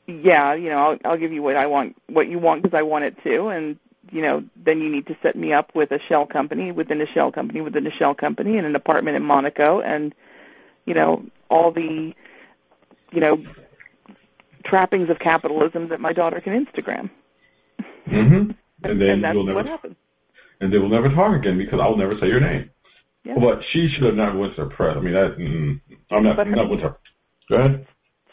[0.07, 2.83] yeah, you know, I'll I'll give you what I want, what you want because I
[2.83, 3.79] want it too, and
[4.11, 7.07] you know, then you need to set me up with a shell company within a
[7.07, 10.15] shell company within a shell company and an apartment in Monaco, and
[10.85, 12.13] you know, all the,
[13.13, 13.43] you know,
[14.65, 17.09] trappings of capitalism that my daughter can Instagram.
[18.15, 18.51] Mm-hmm.
[18.85, 19.97] And then and that's you'll what never, happened.
[20.61, 22.71] and they will never talk again because I'll never say your name.
[23.25, 23.35] Yeah.
[23.39, 24.97] But she should have not went to the press.
[24.97, 26.97] I mean, that mm, I'm not But her- not with her.
[27.49, 27.87] Go ahead.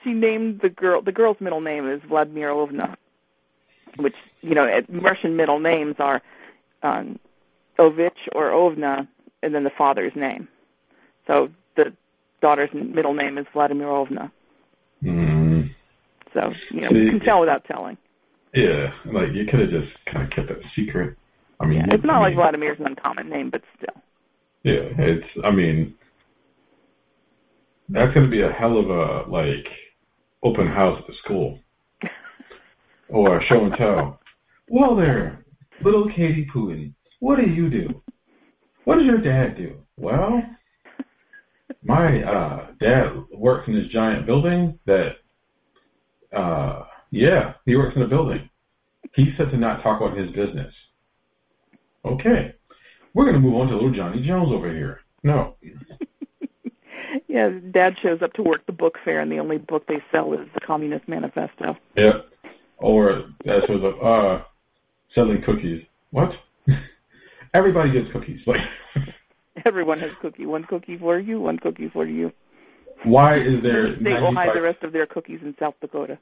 [0.04, 2.96] she named the girl the girl's middle name is Vladimirovna,
[3.98, 6.22] which you know Russian middle names are
[6.84, 7.20] um,
[7.78, 9.08] Ovich or Ovna,
[9.44, 10.48] and then the father's name.
[11.28, 11.94] So the
[12.42, 14.32] daughter's middle name is Vladimirovna.
[15.04, 15.70] Mm,
[16.34, 17.98] So you know See- you can tell without telling.
[18.54, 21.18] Yeah, like you could have just kind of kept that secret.
[21.60, 24.02] I mean, Yeah, it's not I like Vladimir's an uncommon name, but still.
[24.64, 25.28] Yeah, it's.
[25.44, 25.96] I mean,
[27.90, 29.66] that's going to be a hell of a like
[30.44, 31.60] open house at the school
[33.10, 34.20] or a show and tell.
[34.70, 35.46] Well, there,
[35.84, 36.94] little Katie Putin.
[37.20, 38.02] What do you do?
[38.86, 39.76] What does your dad do?
[39.98, 40.42] Well,
[41.84, 45.12] my uh, dad works in this giant building that.
[46.36, 48.49] Uh, yeah, he works in a building.
[49.16, 50.74] He said to not talk about his business.
[52.06, 52.56] Okay.
[53.14, 55.02] We're going to move on to little Johnny Jones over here.
[55.24, 55.56] No.
[57.28, 60.34] yeah, Dad shows up to work the book fair, and the only book they sell
[60.34, 61.76] is the Communist Manifesto.
[61.96, 62.30] Yep.
[62.78, 64.44] Or that shows up, uh,
[65.16, 65.84] selling cookies.
[66.12, 66.30] What?
[67.54, 68.40] Everybody gets cookies.
[68.46, 68.60] Like,
[69.66, 70.46] Everyone has cookie.
[70.46, 72.32] One cookie for you, one cookie for you.
[73.04, 76.18] why is there They will hide the rest of their cookies in South Dakota.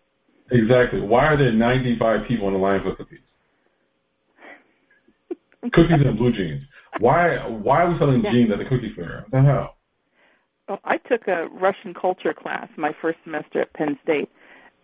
[0.51, 1.01] Exactly.
[1.01, 3.19] Why are there 95 people in the line for cookies?
[5.73, 6.63] cookies and blue jeans.
[6.99, 7.37] Why?
[7.47, 8.31] Why are we selling yeah.
[8.31, 9.25] jeans at the cookie fair?
[9.29, 9.75] What the hell?
[10.67, 14.29] Well, I took a Russian culture class my first semester at Penn State,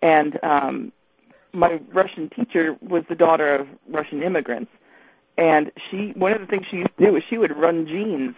[0.02, 0.92] and um,
[1.54, 4.72] my Russian teacher was the daughter of Russian immigrants,
[5.38, 8.36] and she one of the things she used to do is she would run jeans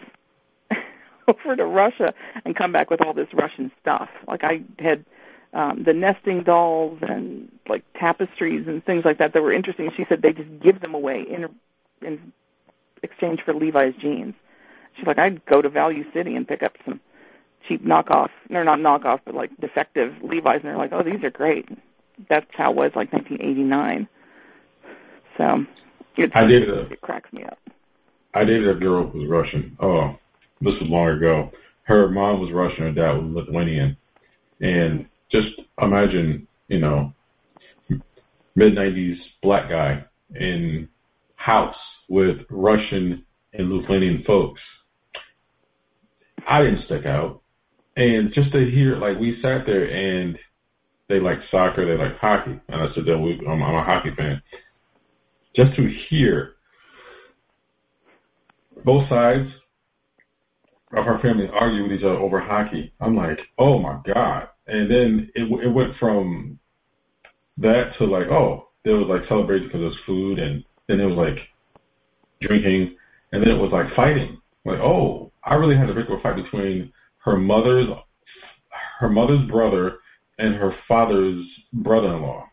[1.28, 2.14] over to Russia
[2.46, 4.10] and come back with all this Russian stuff.
[4.28, 5.06] Like I had
[5.56, 9.90] um, the nesting dolls and like tapestries and things like that that were interesting.
[9.96, 11.48] She said they just give them away in
[12.06, 12.34] in
[13.02, 14.34] exchange for Levi's jeans.
[14.98, 17.00] She's like, I'd go to Value City and pick up some
[17.68, 21.32] cheap knockoff, or not knockoff, but like defective Levi's, and they're like, oh, these are
[21.32, 21.68] great.
[22.30, 24.08] That's how it was like 1989.
[25.38, 25.66] So
[26.18, 27.58] it's, I dated a, it cracks me up.
[28.34, 29.78] I dated a girl who was Russian.
[29.80, 30.16] Oh,
[30.62, 31.52] this was long ago.
[31.84, 33.96] Her mom was Russian, her dad was Lithuanian,
[34.60, 35.48] and just
[35.82, 37.14] imagine, you know,
[38.56, 40.06] mid 90s black guy
[40.36, 40.88] in
[41.36, 41.76] house
[42.10, 44.62] with Russian and Lithuanian folks.
[46.48, 47.42] I didn't stick out.
[47.98, 50.38] And just to hear, like, we sat there and
[51.08, 52.60] they like soccer, they like hockey.
[52.68, 54.42] And I said, we, I'm, I'm a hockey fan.
[55.56, 56.54] Just to hear
[58.84, 59.48] both sides
[60.92, 64.50] of our family argue with each other over hockey, I'm like, oh my God.
[64.68, 66.60] And then it, it went from
[67.58, 70.40] that to like, oh, there was like celebration because was food.
[70.40, 71.38] And then it was like
[72.42, 72.96] drinking.
[73.32, 74.40] And then it was like fighting.
[74.66, 75.94] Like, oh, I really had a
[76.24, 76.92] fight between
[77.24, 77.88] her mother's
[79.00, 79.98] her mother's brother
[80.40, 82.46] and her father's brother-in-law.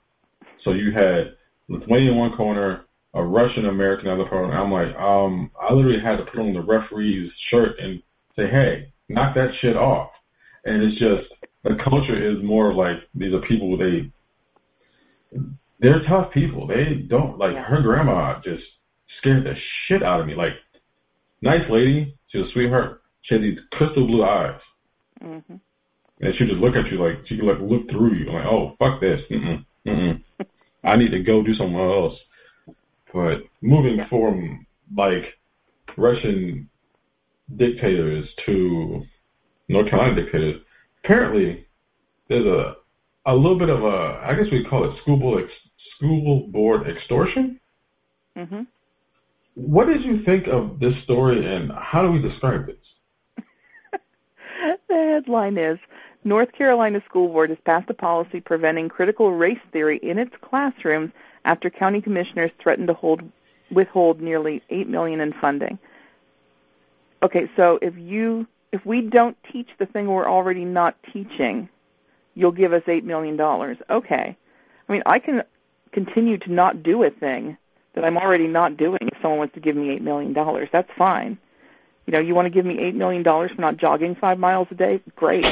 [0.65, 1.35] So you had
[1.69, 2.85] Lithuania in one corner,
[3.15, 4.53] a Russian American other corner.
[4.53, 8.03] I'm like, um, I literally had to put on the referee's shirt and
[8.37, 10.11] say, hey, knock that shit off.
[10.65, 11.29] And it's just
[11.65, 14.11] the culture is more like these are people they
[15.83, 16.67] they're tough people.
[16.67, 18.63] They don't like her grandma just
[19.19, 19.55] scared the
[19.87, 20.35] shit out of me.
[20.35, 20.53] Like
[21.43, 23.03] nice lady, she was a sweetheart.
[23.23, 24.61] She had these crystal blue eyes.
[25.23, 25.57] Mm-hmm.
[26.21, 28.77] And she just look at you like she could like look through you like, oh
[28.79, 30.23] fuck this, mm mm,
[30.85, 32.15] I need to go do something else.
[33.13, 35.25] But moving from like
[35.97, 36.69] Russian
[37.57, 39.03] dictators to
[39.69, 40.63] North Carolina dictators,
[41.03, 41.67] apparently
[42.29, 42.75] there's a
[43.27, 45.53] a little bit of a I guess we call it school board ex,
[45.97, 47.61] school board extortion.
[48.37, 48.63] Mm-hmm.
[49.55, 52.77] What did you think of this story, and how do we describe this?
[54.89, 55.79] the headline is
[56.25, 61.13] North Carolina School Board has passed a policy preventing critical race theory in its classrooms
[61.45, 63.23] after county commissioners threatened to hold
[63.71, 65.79] withhold nearly 8 million in funding.
[67.23, 71.69] Okay, so if you if we don't teach the thing we're already not teaching,
[72.35, 73.77] you'll give us 8 million dollars.
[73.91, 74.37] Okay.
[74.89, 75.43] I mean, I can
[75.93, 77.57] continue to not do a thing
[77.95, 80.69] that I'm already not doing if someone wants to give me 8 million dollars.
[80.73, 81.39] That's fine.
[82.07, 84.69] You know, you want to give me 8 million dollars for not jogging 5 miles
[84.71, 85.01] a day?
[85.15, 85.45] Great.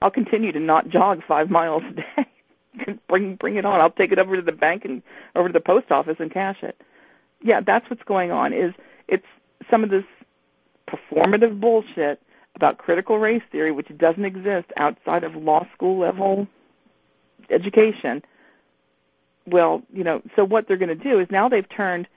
[0.00, 2.94] I'll continue to not jog 5 miles a day.
[3.08, 3.80] bring bring it on.
[3.80, 5.02] I'll take it over to the bank and
[5.34, 6.80] over to the post office and cash it.
[7.42, 8.52] Yeah, that's what's going on.
[8.52, 8.72] Is
[9.08, 9.26] it's
[9.70, 10.04] some of this
[10.88, 12.20] performative bullshit
[12.58, 16.46] about critical race theory, which doesn't exist outside of law school level
[17.50, 18.20] education.
[19.46, 22.08] Well, you know, so what they're going to do is now they've turned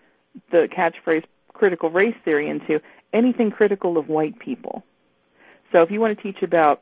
[0.51, 1.23] the catchphrase
[1.53, 2.81] critical race theory into
[3.13, 4.83] anything critical of white people.
[5.71, 6.81] So if you want to teach about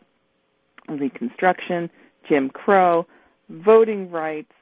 [0.87, 1.89] Reconstruction,
[2.27, 3.05] Jim Crow,
[3.49, 4.53] voting rights,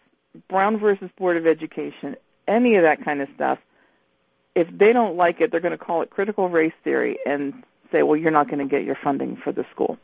[0.50, 2.16] Brown versus Board of Education,
[2.48, 3.60] any of that kind of stuff,
[4.56, 7.54] if they don't like it, they're going to call it critical race theory and
[7.92, 9.98] say, well, you're not going to get your funding for the school.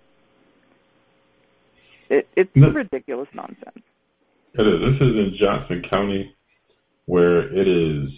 [2.10, 3.84] It, it's no, ridiculous nonsense.
[4.54, 4.80] It is.
[4.82, 6.36] This is in Johnston County,
[7.06, 8.10] where it is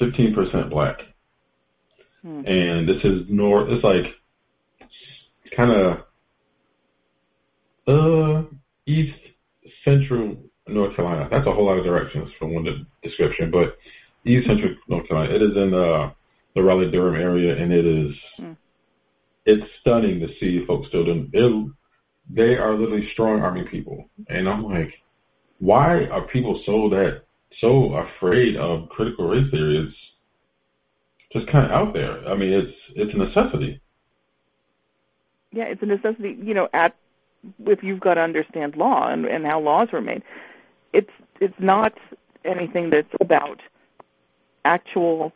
[0.00, 0.96] 15% black.
[2.22, 2.42] Hmm.
[2.46, 4.04] And this is north, it's like
[5.56, 5.98] kind of
[7.86, 8.48] uh,
[8.86, 9.14] east
[9.84, 10.36] central
[10.66, 11.28] North Carolina.
[11.30, 13.76] That's a whole lot of directions from one description, but
[14.26, 15.34] East Central North Carolina.
[15.34, 16.10] It is in uh,
[16.54, 18.56] the Raleigh Durham area, and it is mm.
[19.46, 21.30] it's stunning to see folks still doing.
[21.32, 21.72] It,
[22.30, 24.92] they are literally strong army people, and I'm like,
[25.58, 27.22] why are people so that
[27.60, 29.86] so afraid of critical race theory?
[29.86, 29.96] It's
[31.32, 32.26] just kind of out there.
[32.26, 33.80] I mean, it's it's a necessity.
[35.52, 36.38] Yeah, it's a necessity.
[36.42, 36.96] You know, at
[37.66, 40.22] if you've got to understand law and, and how laws were made,
[40.92, 41.92] it's it's not
[42.44, 43.60] anything that's about
[44.64, 45.32] actual,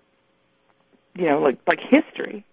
[1.18, 2.44] you know, like like history.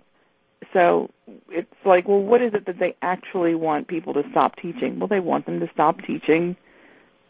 [0.74, 1.09] So
[1.49, 4.99] it's like, well, what is it that they actually want people to stop teaching?
[4.99, 6.57] Well, they want them to stop teaching.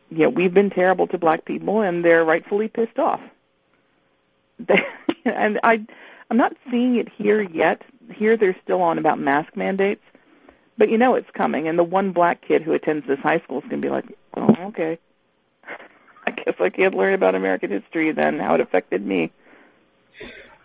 [0.10, 3.20] You know, we've been terrible to black people, and they're rightfully pissed off.
[4.60, 4.82] they,
[5.26, 5.86] and I,
[6.32, 7.82] I'm not seeing it here yet.
[8.14, 10.04] Here they're still on about mask mandates,
[10.78, 11.68] but you know it's coming.
[11.68, 14.06] And the one black kid who attends this high school is going to be like,
[14.38, 14.98] oh, okay.
[16.28, 19.32] I guess I can't learn about American history then, how it affected me.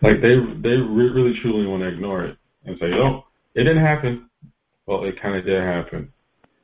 [0.02, 3.24] Like they they really truly want to ignore it and say, "Oh,
[3.54, 4.30] it didn't happen."
[4.86, 6.12] Well, it kind of did happen,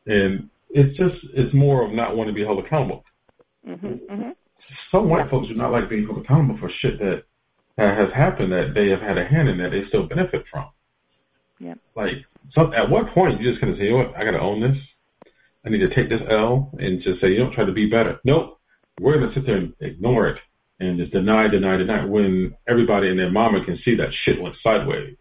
[0.06, 3.04] and it's just it's more of not wanting to be held accountable.
[3.66, 4.30] Mm-hmm, mm-hmm.
[4.90, 7.24] Some white folks do not like being held accountable for shit that
[7.76, 10.66] that has happened that they have had a hand in that they still benefit from.
[11.58, 11.74] Yeah.
[11.94, 14.60] Like, so at what point you just gonna say, you know what, I gotta own
[14.60, 14.76] this.
[15.64, 18.18] I need to take this L and just say, you don't try to be better.
[18.24, 18.60] Nope.
[19.00, 20.38] We're gonna sit there and ignore it
[20.80, 24.54] and just deny, deny, deny when everybody and their mama can see that shit went
[24.62, 25.16] sideways.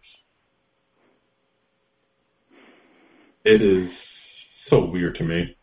[3.44, 3.88] It is
[4.68, 5.56] so weird to me.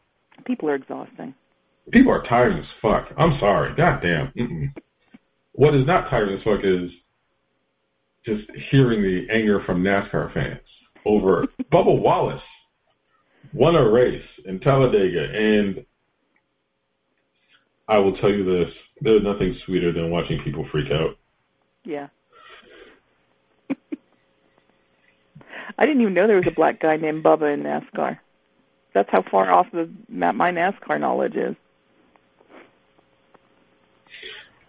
[0.46, 1.34] People are exhausting.
[1.92, 3.08] People are tired as fuck.
[3.18, 3.76] I'm sorry.
[3.76, 4.32] Goddamn.
[4.38, 4.74] Mm-mm.
[5.54, 6.90] What is not tired as fuck is
[8.26, 10.62] just hearing the anger from NASCAR fans
[11.06, 12.42] over Bubba Wallace
[13.54, 15.86] won a race in Talladega, and
[17.88, 18.74] I will tell you this:
[19.04, 21.18] there's nothing sweeter than watching people freak out.
[21.84, 22.08] Yeah.
[25.78, 28.18] I didn't even know there was a black guy named Bubba in NASCAR.
[28.94, 31.56] That's how far off the my NASCAR knowledge is.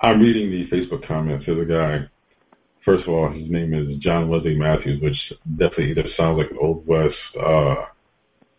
[0.01, 1.47] I'm reading the Facebook comments.
[1.47, 2.09] There's a guy.
[2.85, 6.59] First of all, his name is John Wesley Matthews, which definitely either sounds like an
[6.61, 7.87] old west uh,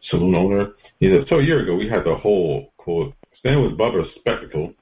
[0.10, 0.74] saloon owner.
[1.00, 4.74] He said, "So a year ago, we had the whole quote stand with Bubba spectacle,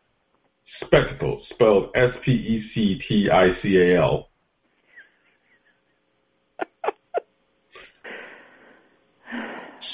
[0.86, 4.30] spectacle spelled S P E C T I C A L."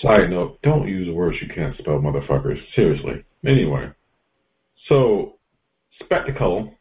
[0.01, 2.57] Side note, don't use words you can't spell, motherfuckers.
[2.75, 3.23] Seriously.
[3.45, 3.91] Anyway,
[4.87, 5.33] so
[6.03, 6.73] spectacle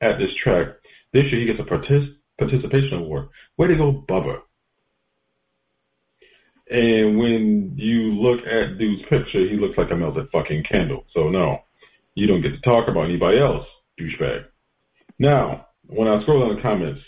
[0.00, 0.68] at this track.
[1.12, 3.28] This year he gets a partic- participation award.
[3.56, 4.40] Way to go, Bubba.
[6.70, 11.04] And when you look at dude's picture, he looks like a melted fucking candle.
[11.14, 11.58] So no,
[12.14, 13.66] you don't get to talk about anybody else,
[14.00, 14.44] douchebag.
[15.18, 17.00] Now, when I scroll down the comments,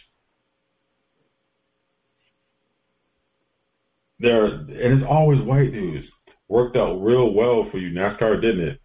[4.18, 6.06] there and it's always white dudes.
[6.48, 8.80] Worked out real well for you, NASCAR, didn't it?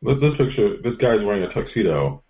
[0.00, 0.76] Look this picture.
[0.82, 2.22] This guy's wearing a tuxedo,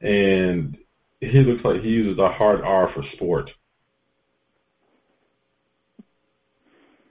[0.00, 0.76] and
[1.20, 3.50] he looks like he uses a hard R for sport.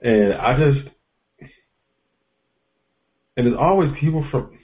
[0.02, 0.88] And I just,
[3.36, 4.58] and there's always people from,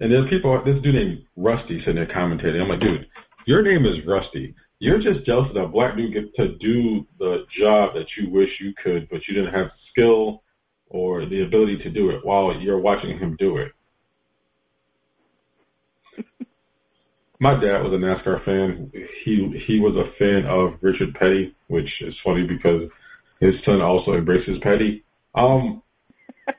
[0.00, 0.60] and there's people.
[0.64, 2.60] This dude named Rusty sitting there commentating.
[2.60, 3.06] I'm like, dude,
[3.46, 4.54] your name is Rusty.
[4.78, 8.48] You're just jealous that a black dude gets to do the job that you wish
[8.60, 10.42] you could, but you didn't have skill
[10.88, 13.72] or the ability to do it while you're watching him do it.
[17.40, 18.92] My dad was a NASCAR fan.
[19.24, 22.82] He he was a fan of Richard Petty, which is funny because
[23.40, 25.04] his son also embraces Petty.
[25.34, 25.82] Um,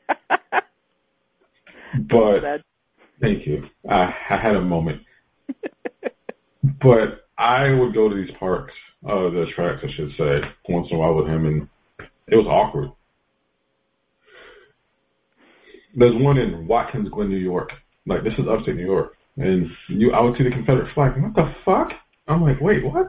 [2.09, 2.61] but
[3.21, 3.63] thank you.
[3.89, 5.01] I, I had a moment,
[6.81, 8.73] but I would go to these parks,
[9.05, 11.67] uh, the tracks, I should say, once in a while with him, and
[12.27, 12.91] it was awkward.
[15.95, 17.69] There's one in Watkins Glen, New York.
[18.05, 21.13] Like this is upstate New York, and you, I would see the Confederate flag.
[21.21, 21.89] What the fuck?
[22.27, 23.07] I'm like, wait, what?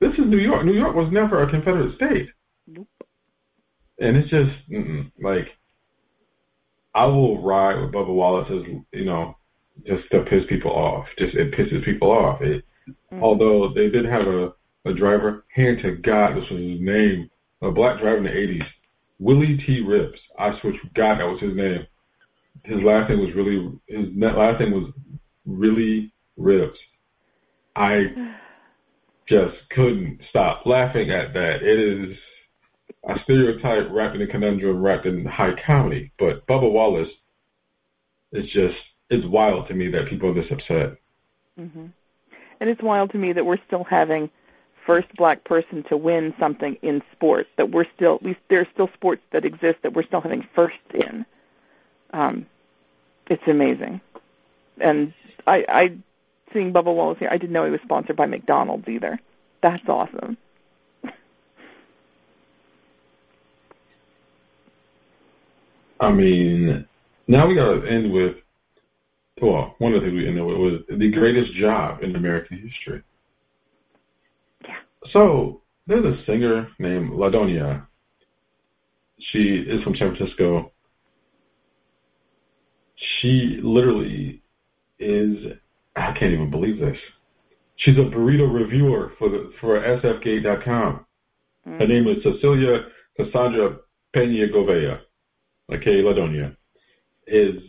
[0.00, 0.64] This is New York.
[0.64, 2.28] New York was never a Confederate state.
[2.66, 2.86] Nope.
[3.98, 4.50] And it's just
[5.20, 5.46] like
[6.94, 9.36] I will ride with Bubba Wallace as you know,
[9.86, 11.06] just to piss people off.
[11.18, 12.40] Just it pisses people off.
[12.42, 12.64] It
[13.12, 13.22] Mm-hmm.
[13.22, 14.52] Although they did have a,
[14.86, 17.30] a driver, hand to God, this was his name,
[17.62, 18.66] a black driver in the 80s,
[19.18, 19.80] Willie T.
[19.86, 20.18] Ribbs.
[20.38, 21.86] I swear to God, that was his name.
[22.64, 24.92] His last name was really, his last name was
[25.46, 26.76] really Ribbs.
[27.74, 28.04] I
[29.28, 31.62] just couldn't stop laughing at that.
[31.62, 32.16] It is
[33.08, 36.12] a stereotype wrapped in a conundrum wrapped in high comedy.
[36.18, 37.08] But Bubba Wallace
[38.32, 38.76] is just,
[39.10, 40.98] it's wild to me that people are this upset.
[41.58, 41.86] Mm-hmm.
[42.60, 44.30] And it's wild to me that we're still having
[44.86, 47.48] first black person to win something in sports.
[47.56, 50.74] That we're still we, there are still sports that exist that we're still having first
[50.94, 51.24] in.
[52.12, 52.46] Um,
[53.28, 54.00] it's amazing,
[54.80, 55.12] and
[55.46, 55.82] I, I
[56.52, 57.28] seeing Bubba Wallace here.
[57.30, 59.20] I didn't know he was sponsored by McDonald's either.
[59.62, 60.38] That's awesome.
[66.00, 66.86] I mean,
[67.26, 68.36] now we gotta end with
[69.40, 73.02] well, one of the things we know it was the greatest job in American history.
[74.64, 74.74] Yeah.
[75.12, 77.86] So there's a singer named La Doña.
[79.32, 80.72] She is from San Francisco.
[83.20, 84.42] She literally
[84.98, 85.36] is,
[85.96, 86.96] I can't even believe this.
[87.76, 91.06] She's a burrito reviewer for the for sfgate.com.
[91.64, 91.88] Her mm.
[91.88, 92.78] name is Cecilia
[93.16, 93.76] Cassandra
[94.12, 95.00] Pena Govea.
[95.72, 96.56] Okay, La Doña
[97.26, 97.60] is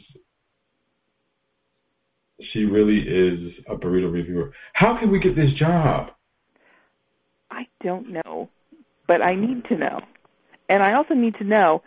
[2.53, 4.53] she really is a burrito reviewer.
[4.73, 6.11] How can we get this job?
[7.51, 8.49] I don't know,
[9.07, 9.99] but I need to know.
[10.69, 11.81] And I also need to know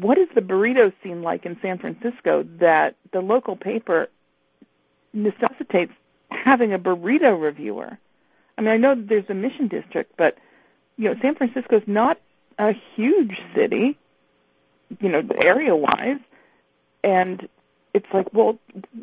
[0.00, 4.08] what is the burrito scene like in San Francisco that the local paper
[5.12, 5.92] necessitates
[6.30, 7.98] having a burrito reviewer.
[8.56, 10.36] I mean, I know there's a mission district, but
[10.96, 12.18] you know, San Francisco's not
[12.58, 13.98] a huge city,
[15.00, 16.20] you know, area-wise,
[17.02, 17.48] and
[17.94, 18.58] it's like, well,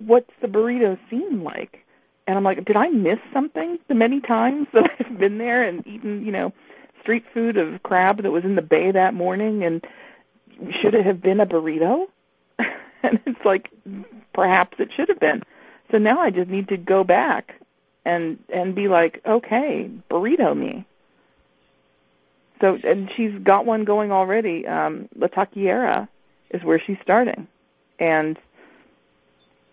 [0.05, 1.79] what's the burrito scene like?
[2.27, 5.85] And I'm like, did I miss something the many times that I've been there and
[5.87, 6.53] eaten, you know,
[7.01, 9.83] street food of crab that was in the bay that morning and
[10.81, 12.05] should it have been a burrito?
[13.03, 13.69] and it's like,
[14.33, 15.41] perhaps it should have been.
[15.91, 17.55] So now I just need to go back
[18.05, 20.85] and and be like, okay, burrito me.
[22.61, 24.65] So and she's got one going already.
[24.67, 26.07] Um, La Taqueria
[26.51, 27.47] is where she's starting,
[27.99, 28.37] and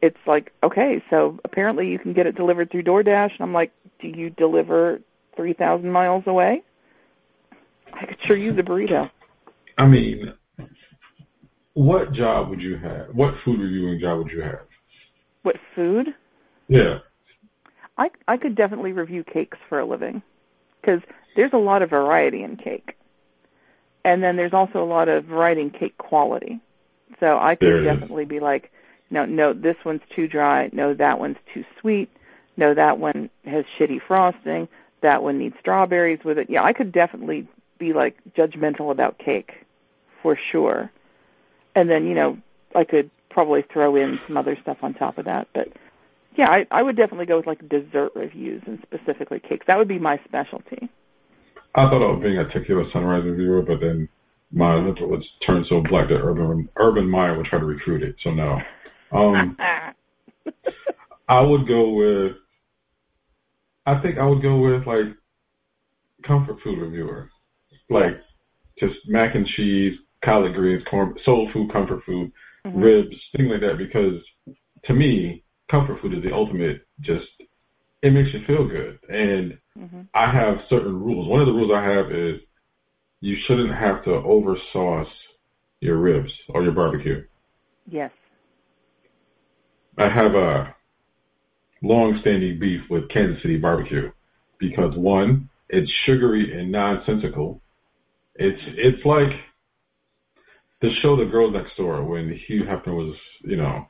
[0.01, 3.31] it's like, okay, so apparently you can get it delivered through DoorDash.
[3.33, 5.01] And I'm like, do you deliver
[5.37, 6.63] 3,000 miles away?
[7.93, 9.11] I could sure use a burrito.
[9.77, 10.33] I mean,
[11.75, 13.09] what job would you have?
[13.15, 14.61] What food reviewing job would you have?
[15.43, 16.09] What food?
[16.69, 16.99] Yeah.
[17.97, 20.23] I I could definitely review cakes for a living
[20.81, 21.01] because
[21.37, 22.97] there's a lot of variety in cake,
[24.05, 26.61] and then there's also a lot of variety in cake quality.
[27.21, 28.71] So I could definitely be like,
[29.11, 30.69] no, no, this one's too dry.
[30.73, 32.11] No, that one's too sweet.
[32.57, 34.69] No, that one has shitty frosting.
[35.01, 36.51] That one needs strawberries with it.
[36.51, 37.49] Yeah, I could definitely
[37.79, 39.53] be like judgmental about cake
[40.23, 40.91] for sure.
[41.75, 42.39] And then, you know,
[42.75, 45.49] I could probably throw in some other stuff on top of that.
[45.55, 45.69] But
[46.37, 49.67] yeah, I, I would definitely go with like dessert reviews and specifically cakes.
[49.67, 50.89] That would be my specialty.
[51.75, 54.09] I thought about being a tequila sunrise reviewer, but then
[54.53, 58.17] my liver would turn so black that Urban Urban Meyer would try to recruit it.
[58.25, 58.59] So no.
[59.13, 59.57] Um,
[61.29, 62.33] I would go with.
[63.87, 65.15] I think I would go with like
[66.27, 67.31] comfort food reviewer,
[67.91, 68.21] like
[68.79, 69.95] just mac and cheese,
[70.25, 72.31] collard greens, corn, soul food, comfort food,
[72.67, 72.79] mm-hmm.
[72.79, 73.79] ribs, things like that.
[73.79, 74.21] Because
[74.85, 76.87] to me, comfort food is the ultimate.
[77.01, 77.27] Just
[78.03, 80.03] it makes you feel good, and mm-hmm.
[80.15, 81.29] I have certain rules.
[81.29, 82.41] One of the rules I have is
[83.21, 85.09] you shouldn't have to oversauce
[85.81, 87.25] your ribs or your barbecue.
[87.87, 88.13] Yes.
[89.97, 90.75] I have a
[91.83, 94.13] long-standing beef with Kansas City barbecue
[94.59, 97.61] because one, it's sugary and nonsensical.
[98.37, 99.33] It's it's like
[100.81, 103.89] the show The Girls Next Door when Hugh Hefner was, you know,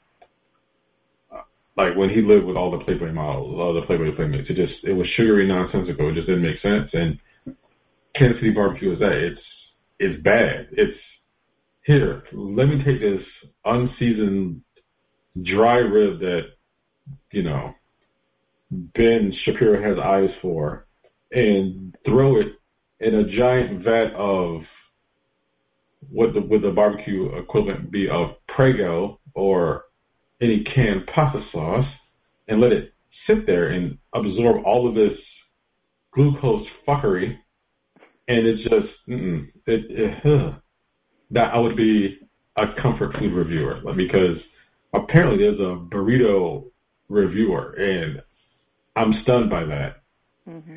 [1.78, 4.50] like when he lived with all the Playboy models, all the Playboy playmates.
[4.50, 6.10] It just it was sugary, nonsensical.
[6.10, 6.90] It just didn't make sense.
[6.92, 7.18] And
[8.14, 9.12] Kansas City barbecue is that.
[9.12, 9.40] It's
[10.00, 10.68] it's bad.
[10.72, 10.98] It's
[11.84, 12.24] here.
[12.32, 13.22] Let me take this
[13.64, 14.62] unseasoned
[15.40, 16.42] dry rib that,
[17.30, 17.74] you know,
[18.70, 20.86] Ben Shapiro has eyes for
[21.30, 22.48] and throw it
[22.98, 24.62] in a giant vat of
[26.10, 29.84] what the would the barbecue equivalent be of Prego or
[30.40, 31.86] any canned pasta sauce
[32.46, 32.92] and let it
[33.26, 35.18] sit there and absorb all of this
[36.12, 37.36] glucose fuckery
[38.28, 40.54] and it's just mm, it, it
[41.30, 42.18] that I would be
[42.56, 44.36] a comfort food reviewer because
[44.92, 46.64] apparently there's a burrito
[47.08, 48.22] reviewer, and
[48.96, 50.02] I'm stunned by that.
[50.48, 50.76] Mm-hmm.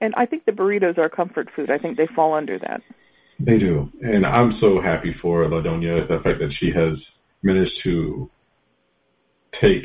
[0.00, 1.70] And I think the burritos are comfort food.
[1.70, 2.82] I think they fall under that.
[3.38, 6.96] They do, and I'm so happy for La Doña the fact that she has
[7.42, 8.30] managed to
[9.62, 9.84] take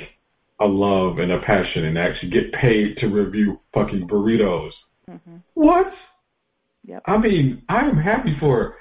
[0.60, 4.72] a love and a passion and actually get paid to review fucking burritos.
[5.10, 5.38] Mm-hmm.
[5.54, 5.88] What?
[6.86, 7.04] Yep.
[7.06, 8.76] I mean, I'm happy for her.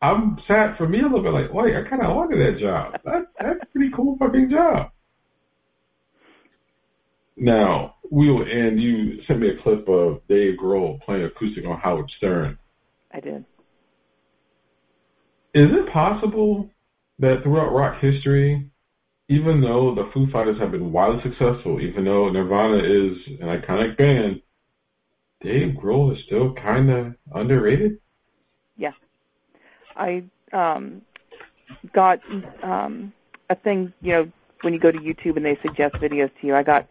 [0.00, 2.94] I'm sad for me a little bit like, wait, I kind of wanted that job.
[3.04, 4.90] That, that's a pretty cool fucking job.
[7.36, 8.82] Now, we will end.
[8.82, 12.58] You sent me a clip of Dave Grohl playing acoustic on Howard Stern.
[13.12, 13.44] I did.
[15.54, 16.68] Is it possible
[17.18, 18.71] that throughout rock history,
[19.32, 23.96] even though the Foo Fighters have been wildly successful, even though Nirvana is an iconic
[23.96, 24.42] band,
[25.40, 27.98] Dave Grohl is still kind of underrated?
[28.76, 28.92] Yeah.
[29.96, 31.00] I um,
[31.94, 32.20] got
[32.62, 33.12] um,
[33.48, 36.54] a thing, you know, when you go to YouTube and they suggest videos to you,
[36.54, 36.86] I got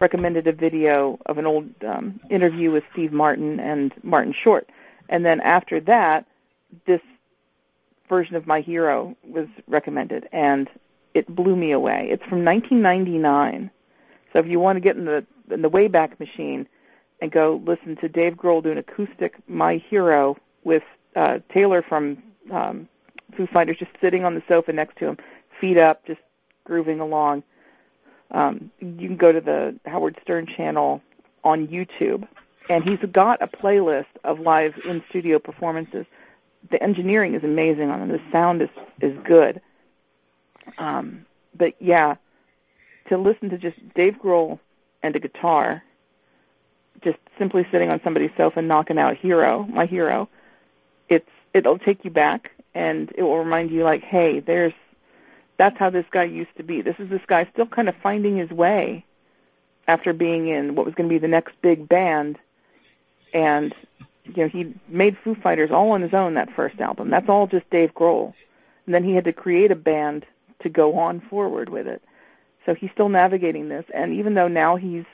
[0.00, 4.68] recommended a video of an old um, interview with Steve Martin and Martin Short.
[5.10, 6.24] And then after that,
[6.86, 7.00] this
[8.08, 10.68] version of My Hero was recommended, and
[11.14, 12.08] it blew me away.
[12.10, 13.70] It's from 1999.
[14.32, 16.66] So if you want to get in the in the Wayback Machine
[17.20, 20.82] and go listen to Dave Grohl do an acoustic "My Hero" with
[21.16, 22.88] uh, Taylor from um,
[23.36, 25.18] Foo Fighters just sitting on the sofa next to him,
[25.60, 26.20] feet up, just
[26.64, 27.42] grooving along.
[28.30, 31.02] Um, you can go to the Howard Stern channel
[31.44, 32.26] on YouTube,
[32.70, 36.06] and he's got a playlist of live in studio performances.
[36.70, 38.08] The engineering is amazing on them.
[38.08, 39.60] The sound is is good.
[40.78, 42.16] Um, but yeah,
[43.08, 44.58] to listen to just Dave Grohl
[45.02, 45.82] and a guitar,
[47.02, 50.28] just simply sitting on somebody's sofa and knocking out "Hero," my hero,
[51.08, 54.72] it's it'll take you back and it will remind you like, hey, there's
[55.58, 56.80] that's how this guy used to be.
[56.80, 59.04] This is this guy still kind of finding his way
[59.86, 62.38] after being in what was going to be the next big band,
[63.34, 63.74] and
[64.24, 67.10] you know he made Foo Fighters all on his own that first album.
[67.10, 68.32] That's all just Dave Grohl,
[68.86, 70.24] and then he had to create a band
[70.62, 72.02] to go on forward with it.
[72.64, 75.04] So he's still navigating this, and even though now he's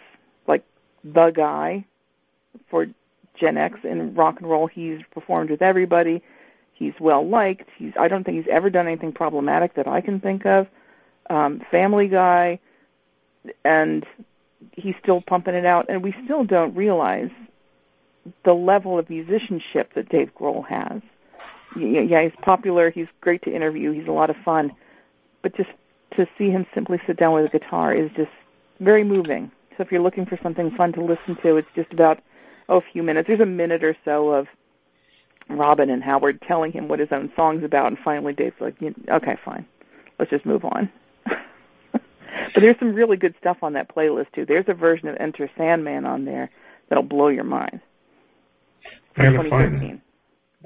[0.47, 0.65] like
[1.03, 1.85] the guy
[2.71, 2.87] for
[3.39, 6.23] Gen X in rock and roll, he's performed with everybody.
[6.75, 7.69] He's well liked.
[7.77, 10.67] He's I don't think he's ever done anything problematic that I can think of.
[11.31, 12.59] Um, family guy,
[13.65, 14.05] and
[14.73, 17.31] he's still pumping it out, and we still don't realize
[18.45, 21.01] the level of musicianship that Dave Grohl has.
[21.77, 22.91] Yeah, he's popular.
[22.91, 23.93] He's great to interview.
[23.93, 24.73] He's a lot of fun,
[25.43, 25.71] but just
[26.17, 28.31] to see him simply sit down with a guitar is just
[28.81, 29.51] very moving.
[29.77, 32.21] So if you're looking for something fun to listen to, it's just about
[32.69, 33.29] oh, a few minutes.
[33.29, 34.47] There's a minute or so of
[35.49, 39.37] Robin and Howard telling him what his own song's about, and finally Dave's like, okay,
[39.45, 39.65] fine,
[40.19, 40.91] let's just move on.
[41.93, 42.03] but
[42.61, 44.45] there's some really good stuff on that playlist too.
[44.45, 46.51] There's a version of Enter Sandman on there
[46.89, 47.81] that'll blow your mind.
[49.17, 50.01] I gotta find that.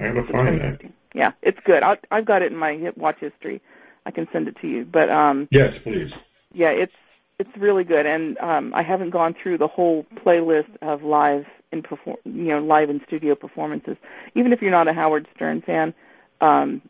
[0.05, 0.81] I gotta find that.
[1.15, 1.83] Yeah, it's good.
[1.83, 3.61] i I've got it in my watch history.
[4.07, 4.85] I can send it to you.
[4.85, 6.11] But um Yes, please.
[6.53, 6.93] Yeah, it's
[7.39, 11.83] it's really good and um I haven't gone through the whole playlist of live in
[11.83, 13.97] perform you know live in studio performances.
[14.35, 15.95] Even if you're not a Howard Stern fan,
[16.41, 16.83] um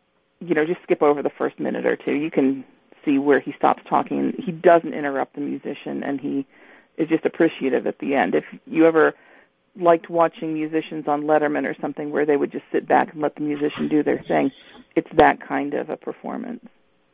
[0.47, 2.13] you know, just skip over the first minute or two.
[2.13, 2.65] You can
[3.05, 4.33] see where he stops talking.
[4.37, 6.45] He doesn't interrupt the musician and he
[6.97, 8.35] is just appreciative at the end.
[8.35, 9.13] If you ever
[9.79, 13.35] liked watching musicians on Letterman or something where they would just sit back and let
[13.35, 14.51] the musician do their thing,
[14.95, 16.63] it's that kind of a performance.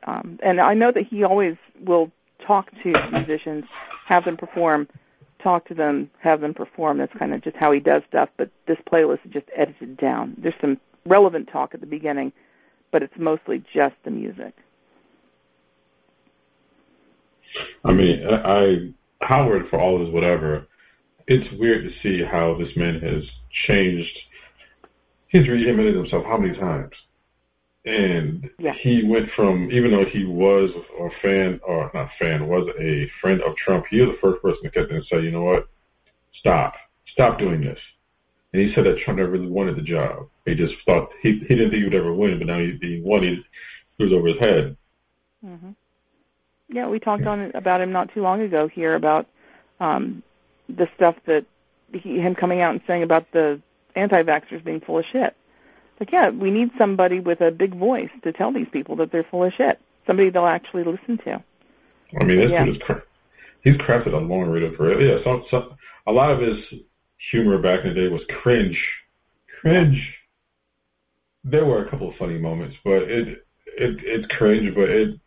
[0.10, 1.56] Um, and I know that he always
[1.86, 2.12] will
[2.46, 3.66] talk to musicians,
[4.08, 4.88] have them perform,
[5.44, 6.98] talk to them, have them perform.
[6.98, 8.30] That's kind of just how he does stuff.
[8.38, 10.36] But this playlist is just edited down.
[10.42, 12.32] There's some relevant talk at the beginning,
[12.92, 14.54] but it's mostly just the music.
[17.86, 20.68] I mean, I Howard for all his whatever.
[21.28, 23.24] It's weird to see how this man has
[23.68, 24.18] changed.
[25.28, 26.94] He's reinvented himself how many times?
[27.86, 28.74] And yeah.
[28.82, 30.70] he went from even though he was
[31.00, 34.64] a fan or not fan was a friend of Trump, he was the first person
[34.64, 35.68] to get there and say, you know what,
[36.40, 36.74] stop,
[37.14, 37.80] stop doing this.
[38.52, 40.28] And he said that Trump never really wanted the job.
[40.46, 43.02] He just thought he he didn't think he would ever win, but now he, he
[43.04, 43.22] won.
[43.24, 43.42] He,
[43.98, 44.78] he was over his head.
[45.46, 45.72] Mm-hmm.
[46.70, 47.30] Yeah, we talked yeah.
[47.30, 49.28] on about him not too long ago here about
[49.80, 50.24] um
[50.68, 51.46] the stuff that
[51.94, 53.62] he, him coming out and saying about the
[53.96, 55.36] anti-vaxxers being full of shit
[56.00, 59.26] like, yeah, we need somebody with a big voice to tell these people that they're
[59.30, 59.80] full of shit.
[60.08, 61.44] Somebody they'll actually listen to.
[62.20, 62.66] I mean, this yeah.
[62.66, 63.04] dude is cra-
[63.64, 65.06] he's crafted a long read for it.
[65.06, 65.76] Yeah, so, so
[66.08, 66.58] a lot of his
[67.32, 68.78] humor back in the day was cringe,
[69.62, 69.98] cringe.
[71.44, 73.46] There were a couple of funny moments, but it
[73.78, 74.74] it it's cringe.
[74.74, 75.20] But it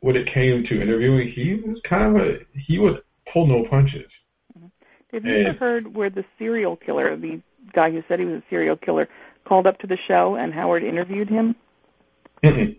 [0.00, 3.02] when it came to interviewing, he was kind of a he would
[3.32, 4.10] pull no punches.
[4.56, 4.66] Mm-hmm.
[5.12, 7.40] Have you ever heard where the serial killer, the
[7.72, 9.08] guy who said he was a serial killer,
[9.46, 11.54] called up to the show and Howard interviewed him.
[12.42, 12.72] Mm-hmm.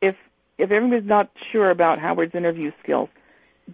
[0.00, 0.16] If
[0.58, 3.08] if everybody's not sure about Howard's interview skills,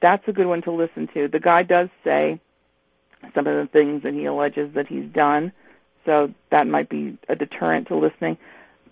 [0.01, 1.29] that's a good one to listen to.
[1.29, 2.41] The guy does say
[3.35, 5.53] some of the things that he alleges that he's done,
[6.05, 8.39] so that might be a deterrent to listening.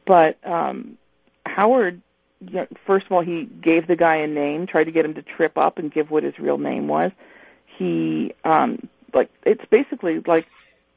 [0.07, 0.99] But um,
[1.47, 2.01] Howard,
[2.41, 5.14] you know, first of all, he gave the guy a name, tried to get him
[5.14, 7.12] to trip up and give what his real name was.
[7.79, 10.47] He um, like it's basically like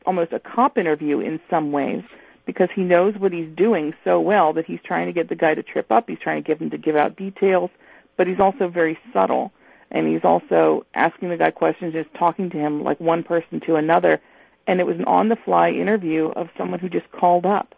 [0.05, 2.03] almost a cop interview in some ways
[2.45, 5.53] because he knows what he's doing so well that he's trying to get the guy
[5.53, 6.09] to trip up.
[6.09, 7.69] He's trying to get him to give out details,
[8.17, 9.51] but he's also very subtle.
[9.91, 13.75] And he's also asking the guy questions, just talking to him like one person to
[13.75, 14.19] another.
[14.67, 17.75] And it was an on the fly interview of someone who just called up.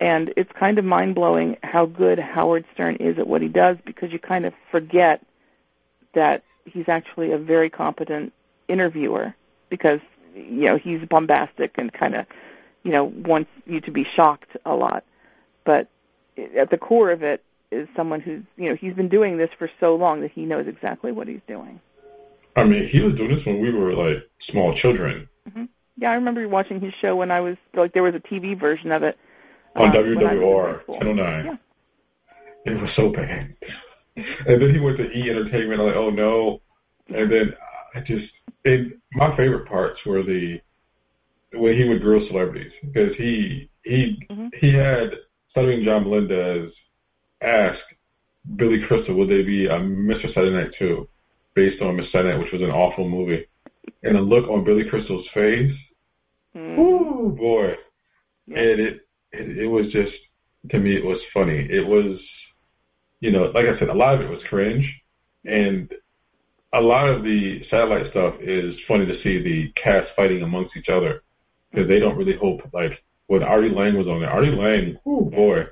[0.00, 3.76] And it's kind of mind blowing how good Howard Stern is at what he does
[3.84, 5.20] because you kind of forget
[6.14, 8.32] that he's actually a very competent
[8.68, 9.34] interviewer
[9.68, 10.00] because
[10.34, 12.26] you know he's bombastic and kind of
[12.82, 15.04] you know wants you to be shocked a lot
[15.64, 15.88] but
[16.58, 19.70] at the core of it is someone who's you know he's been doing this for
[19.80, 21.80] so long that he knows exactly what he's doing
[22.56, 25.28] I mean, he was doing this when we were like small children.
[25.52, 25.64] hmm
[25.96, 28.92] Yeah, I remember watching his show when I was like there was a TV version
[28.92, 29.16] of it
[29.74, 30.94] on um, when I was in high WWR school.
[30.96, 31.44] 1009.
[31.44, 32.72] Yeah.
[32.72, 33.54] It was so bad.
[34.46, 35.80] And then he went to E Entertainment.
[35.80, 36.60] I'm like, oh no.
[37.08, 37.52] And then
[37.94, 38.24] I just,
[38.64, 40.60] and my favorite parts were the
[41.52, 44.54] when he would grill celebrities because he he Mhm.
[44.56, 45.10] he had
[45.50, 46.72] Stuttering John Melendez
[47.40, 47.78] ask
[48.56, 50.32] Billy Crystal would they be a Mr.
[50.34, 51.08] Saturday Night too,
[51.54, 52.10] based on Mr.
[52.10, 53.46] Saturday Night, which was an awful movie.
[54.02, 55.72] And the look on Billy Crystal's face.
[56.56, 57.76] Ooh, boy.
[58.46, 58.58] Yeah.
[58.58, 60.12] And it, it it was just
[60.70, 61.66] to me it was funny.
[61.70, 62.18] It was
[63.20, 64.84] you know, like I said, a lot of it was cringe
[65.44, 65.90] and
[66.74, 70.88] a lot of the satellite stuff is funny to see the cast fighting amongst each
[70.88, 71.22] other
[71.70, 72.92] because they don't really hope like
[73.28, 74.30] when Artie Lange was on there.
[74.30, 75.64] Artie Lange, oh boy,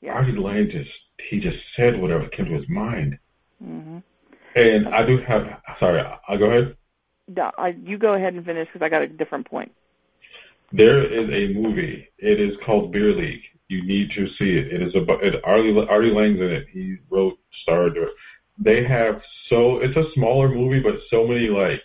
[0.00, 0.12] Yeah.
[0.12, 0.90] Artie Lange just
[1.30, 3.18] he just said whatever came to his mind.
[3.62, 3.98] hmm
[4.54, 6.76] And I do have sorry, I'll go ahead.
[7.28, 9.72] No, I, you go ahead and finish because I got a different point.
[10.72, 12.06] There is a movie.
[12.18, 13.42] It is called Beer League.
[13.68, 14.72] You need to see it.
[14.72, 16.66] It is about it, Artie Artie Lange's in it.
[16.70, 17.96] He wrote, starred.
[18.58, 21.82] They have so it's a smaller movie, but so many like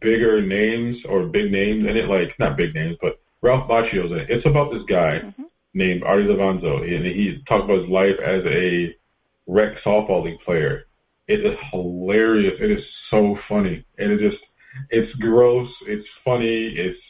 [0.00, 2.08] bigger names or big names in it.
[2.08, 4.30] Like not big names, but Ralph Macchio's in it.
[4.30, 5.46] It's about this guy Mhm.
[5.74, 8.94] named Artie DeVanzo, and he talks about his life as a
[9.46, 10.86] rec softball league player.
[11.28, 12.60] It is hilarious.
[12.60, 14.42] It is so funny, and it just
[14.90, 15.68] it's gross.
[15.86, 16.68] It's funny.
[16.68, 17.00] It's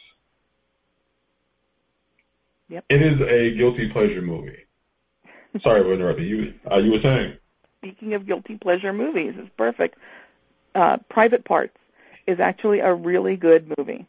[2.69, 2.85] Yep.
[2.89, 4.65] it is a guilty pleasure movie.
[5.61, 6.53] Sorry for interrupting you.
[6.71, 7.37] Uh, you were saying?
[7.81, 9.97] Speaking of guilty pleasure movies, it's perfect.
[10.75, 11.75] Uh, Private Parts
[12.27, 14.05] is actually a really good movie.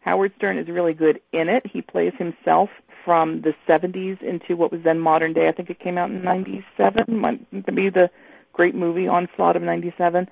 [0.00, 1.66] Howard Stern is really good in it.
[1.66, 2.68] He plays himself
[3.06, 5.48] from the 70s into what was then modern day.
[5.48, 8.10] I think it came out in 97, might be the
[8.52, 10.28] great movie Onslaught of 97.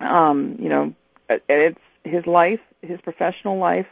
[0.00, 0.92] Um, you know,
[1.28, 3.86] it's his life, his professional life.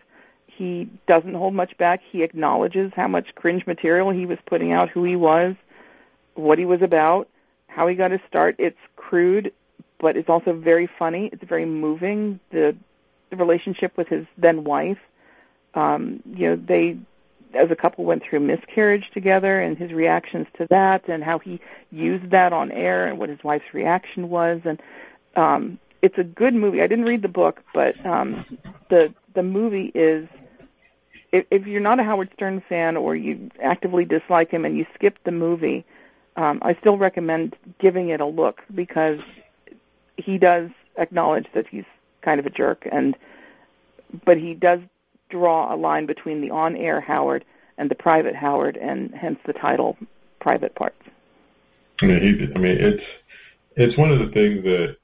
[0.49, 2.01] He doesn't hold much back.
[2.11, 5.55] He acknowledges how much cringe material he was putting out, who he was,
[6.35, 7.29] what he was about,
[7.75, 8.57] how he got his start.
[8.59, 9.53] It's crude,
[10.01, 11.29] but it's also very funny.
[11.33, 12.39] It's very moving.
[12.51, 12.77] The
[13.31, 14.99] the relationship with his then wife.
[15.75, 16.97] Um, you know, they
[17.55, 21.61] as a couple went through miscarriage together and his reactions to that and how he
[21.91, 24.83] used that on air and what his wife's reaction was and
[25.37, 26.83] um it's a good movie.
[26.83, 28.45] I didn't read the book, but um
[28.91, 30.29] the the movie is
[31.33, 34.85] if, if you're not a Howard Stern fan or you actively dislike him and you
[34.95, 35.85] skip the movie,
[36.37, 39.21] um, I still recommend giving it a look because
[40.17, 41.85] he does acknowledge that he's
[42.23, 43.17] kind of a jerk, and
[44.25, 44.81] but he does
[45.31, 47.45] draw a line between the on-air Howard
[47.79, 49.97] and the private Howard, and hence the title
[50.41, 51.03] "Private Parts."
[52.03, 52.55] I mean, he.
[52.55, 53.05] I mean, it's
[53.77, 54.97] it's one of the things that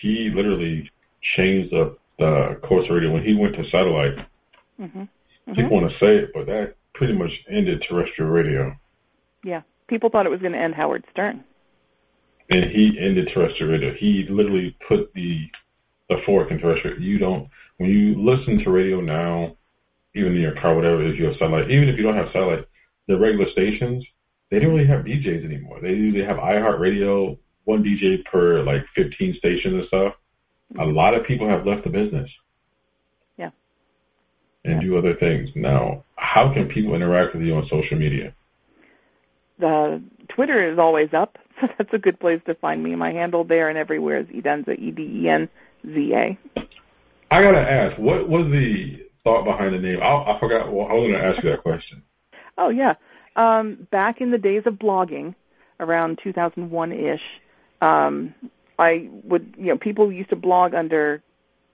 [0.00, 0.90] he literally
[1.36, 4.14] changed the the course of radio when he went to satellite.
[4.78, 5.04] hmm
[5.54, 8.74] People want to say it, but that pretty much ended terrestrial radio,
[9.42, 9.62] Yeah,
[9.92, 11.44] people thought it was going to end Howard Stern.
[12.48, 13.92] and he ended terrestrial radio.
[13.98, 15.46] He literally put the
[16.08, 17.00] the fork in terrestrial.
[17.00, 19.56] You don't when you listen to radio now,
[20.14, 21.70] even in your car, whatever it is, you have satellite.
[21.70, 22.64] Even if you don't have satellite,
[23.06, 24.04] the regular stations
[24.50, 25.78] they don't really have DJs anymore.
[25.80, 30.14] They usually have iHeartRadio, one DJ per like 15 stations and stuff.
[30.74, 30.94] A mm-hmm.
[30.94, 32.28] lot of people have left the business.
[33.38, 33.50] Yeah.
[34.66, 35.48] And do other things.
[35.54, 38.34] Now, how can people interact with you on social media?
[39.62, 42.96] The Twitter is always up, so that's a good place to find me.
[42.96, 45.48] My handle there and everywhere is Edenza, E D E N
[45.86, 46.38] Z A.
[47.30, 50.02] I gotta ask, what was the thought behind the name?
[50.02, 50.72] I, I forgot.
[50.72, 52.02] Well, I was gonna ask you that question.
[52.58, 52.96] Oh yeah.
[53.34, 55.34] Um, back in the days of blogging,
[55.80, 57.22] around 2001-ish,
[57.80, 58.34] um,
[58.78, 61.22] I would, you know, people used to blog under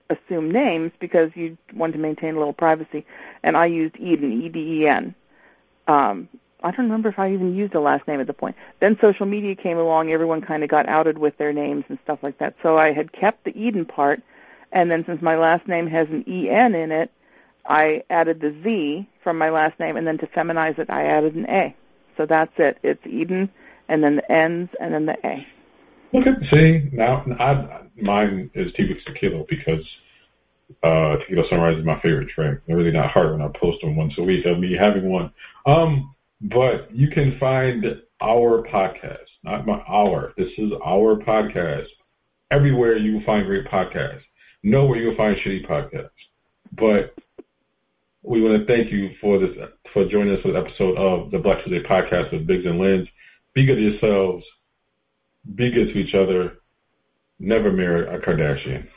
[0.09, 3.05] assumed names because you wanted to maintain a little privacy,
[3.43, 5.13] and I used Eden, E-D-E-N.
[5.89, 6.29] Um,
[6.61, 8.55] I don't remember if I even used a last name at the point.
[8.81, 12.19] Then social media came along, everyone kind of got outed with their names and stuff
[12.21, 12.55] like that.
[12.61, 14.21] So I had kept the Eden part,
[14.71, 17.11] and then since my last name has an E-N in it,
[17.65, 21.35] I added the Z from my last name, and then to feminize it, I added
[21.35, 21.75] an A.
[22.17, 22.77] So that's it.
[22.83, 23.49] It's Eden,
[23.87, 25.45] and then the N's, and then the A.
[26.11, 27.23] Look at see now.
[27.39, 29.85] I, mine is T Weeks Tequila because
[30.83, 32.57] uh, Tequila Sunrise is my favorite track.
[32.65, 35.31] They're really not hard when I post them once a week of me having one.
[35.65, 37.83] Um, but you can find
[38.21, 40.33] our podcast, not my our.
[40.37, 41.87] This is our podcast.
[42.51, 44.21] Everywhere you will find great podcasts.
[44.63, 46.09] Nowhere you will find shitty podcasts.
[46.73, 47.15] But
[48.23, 49.49] we want to thank you for this
[49.93, 53.07] for joining us for the episode of the Black Tuesday podcast with Biggs and Lynch.
[53.53, 54.43] Be good to yourselves.
[55.55, 56.57] Be good to each other.
[57.39, 58.87] Never marry a Kardashian.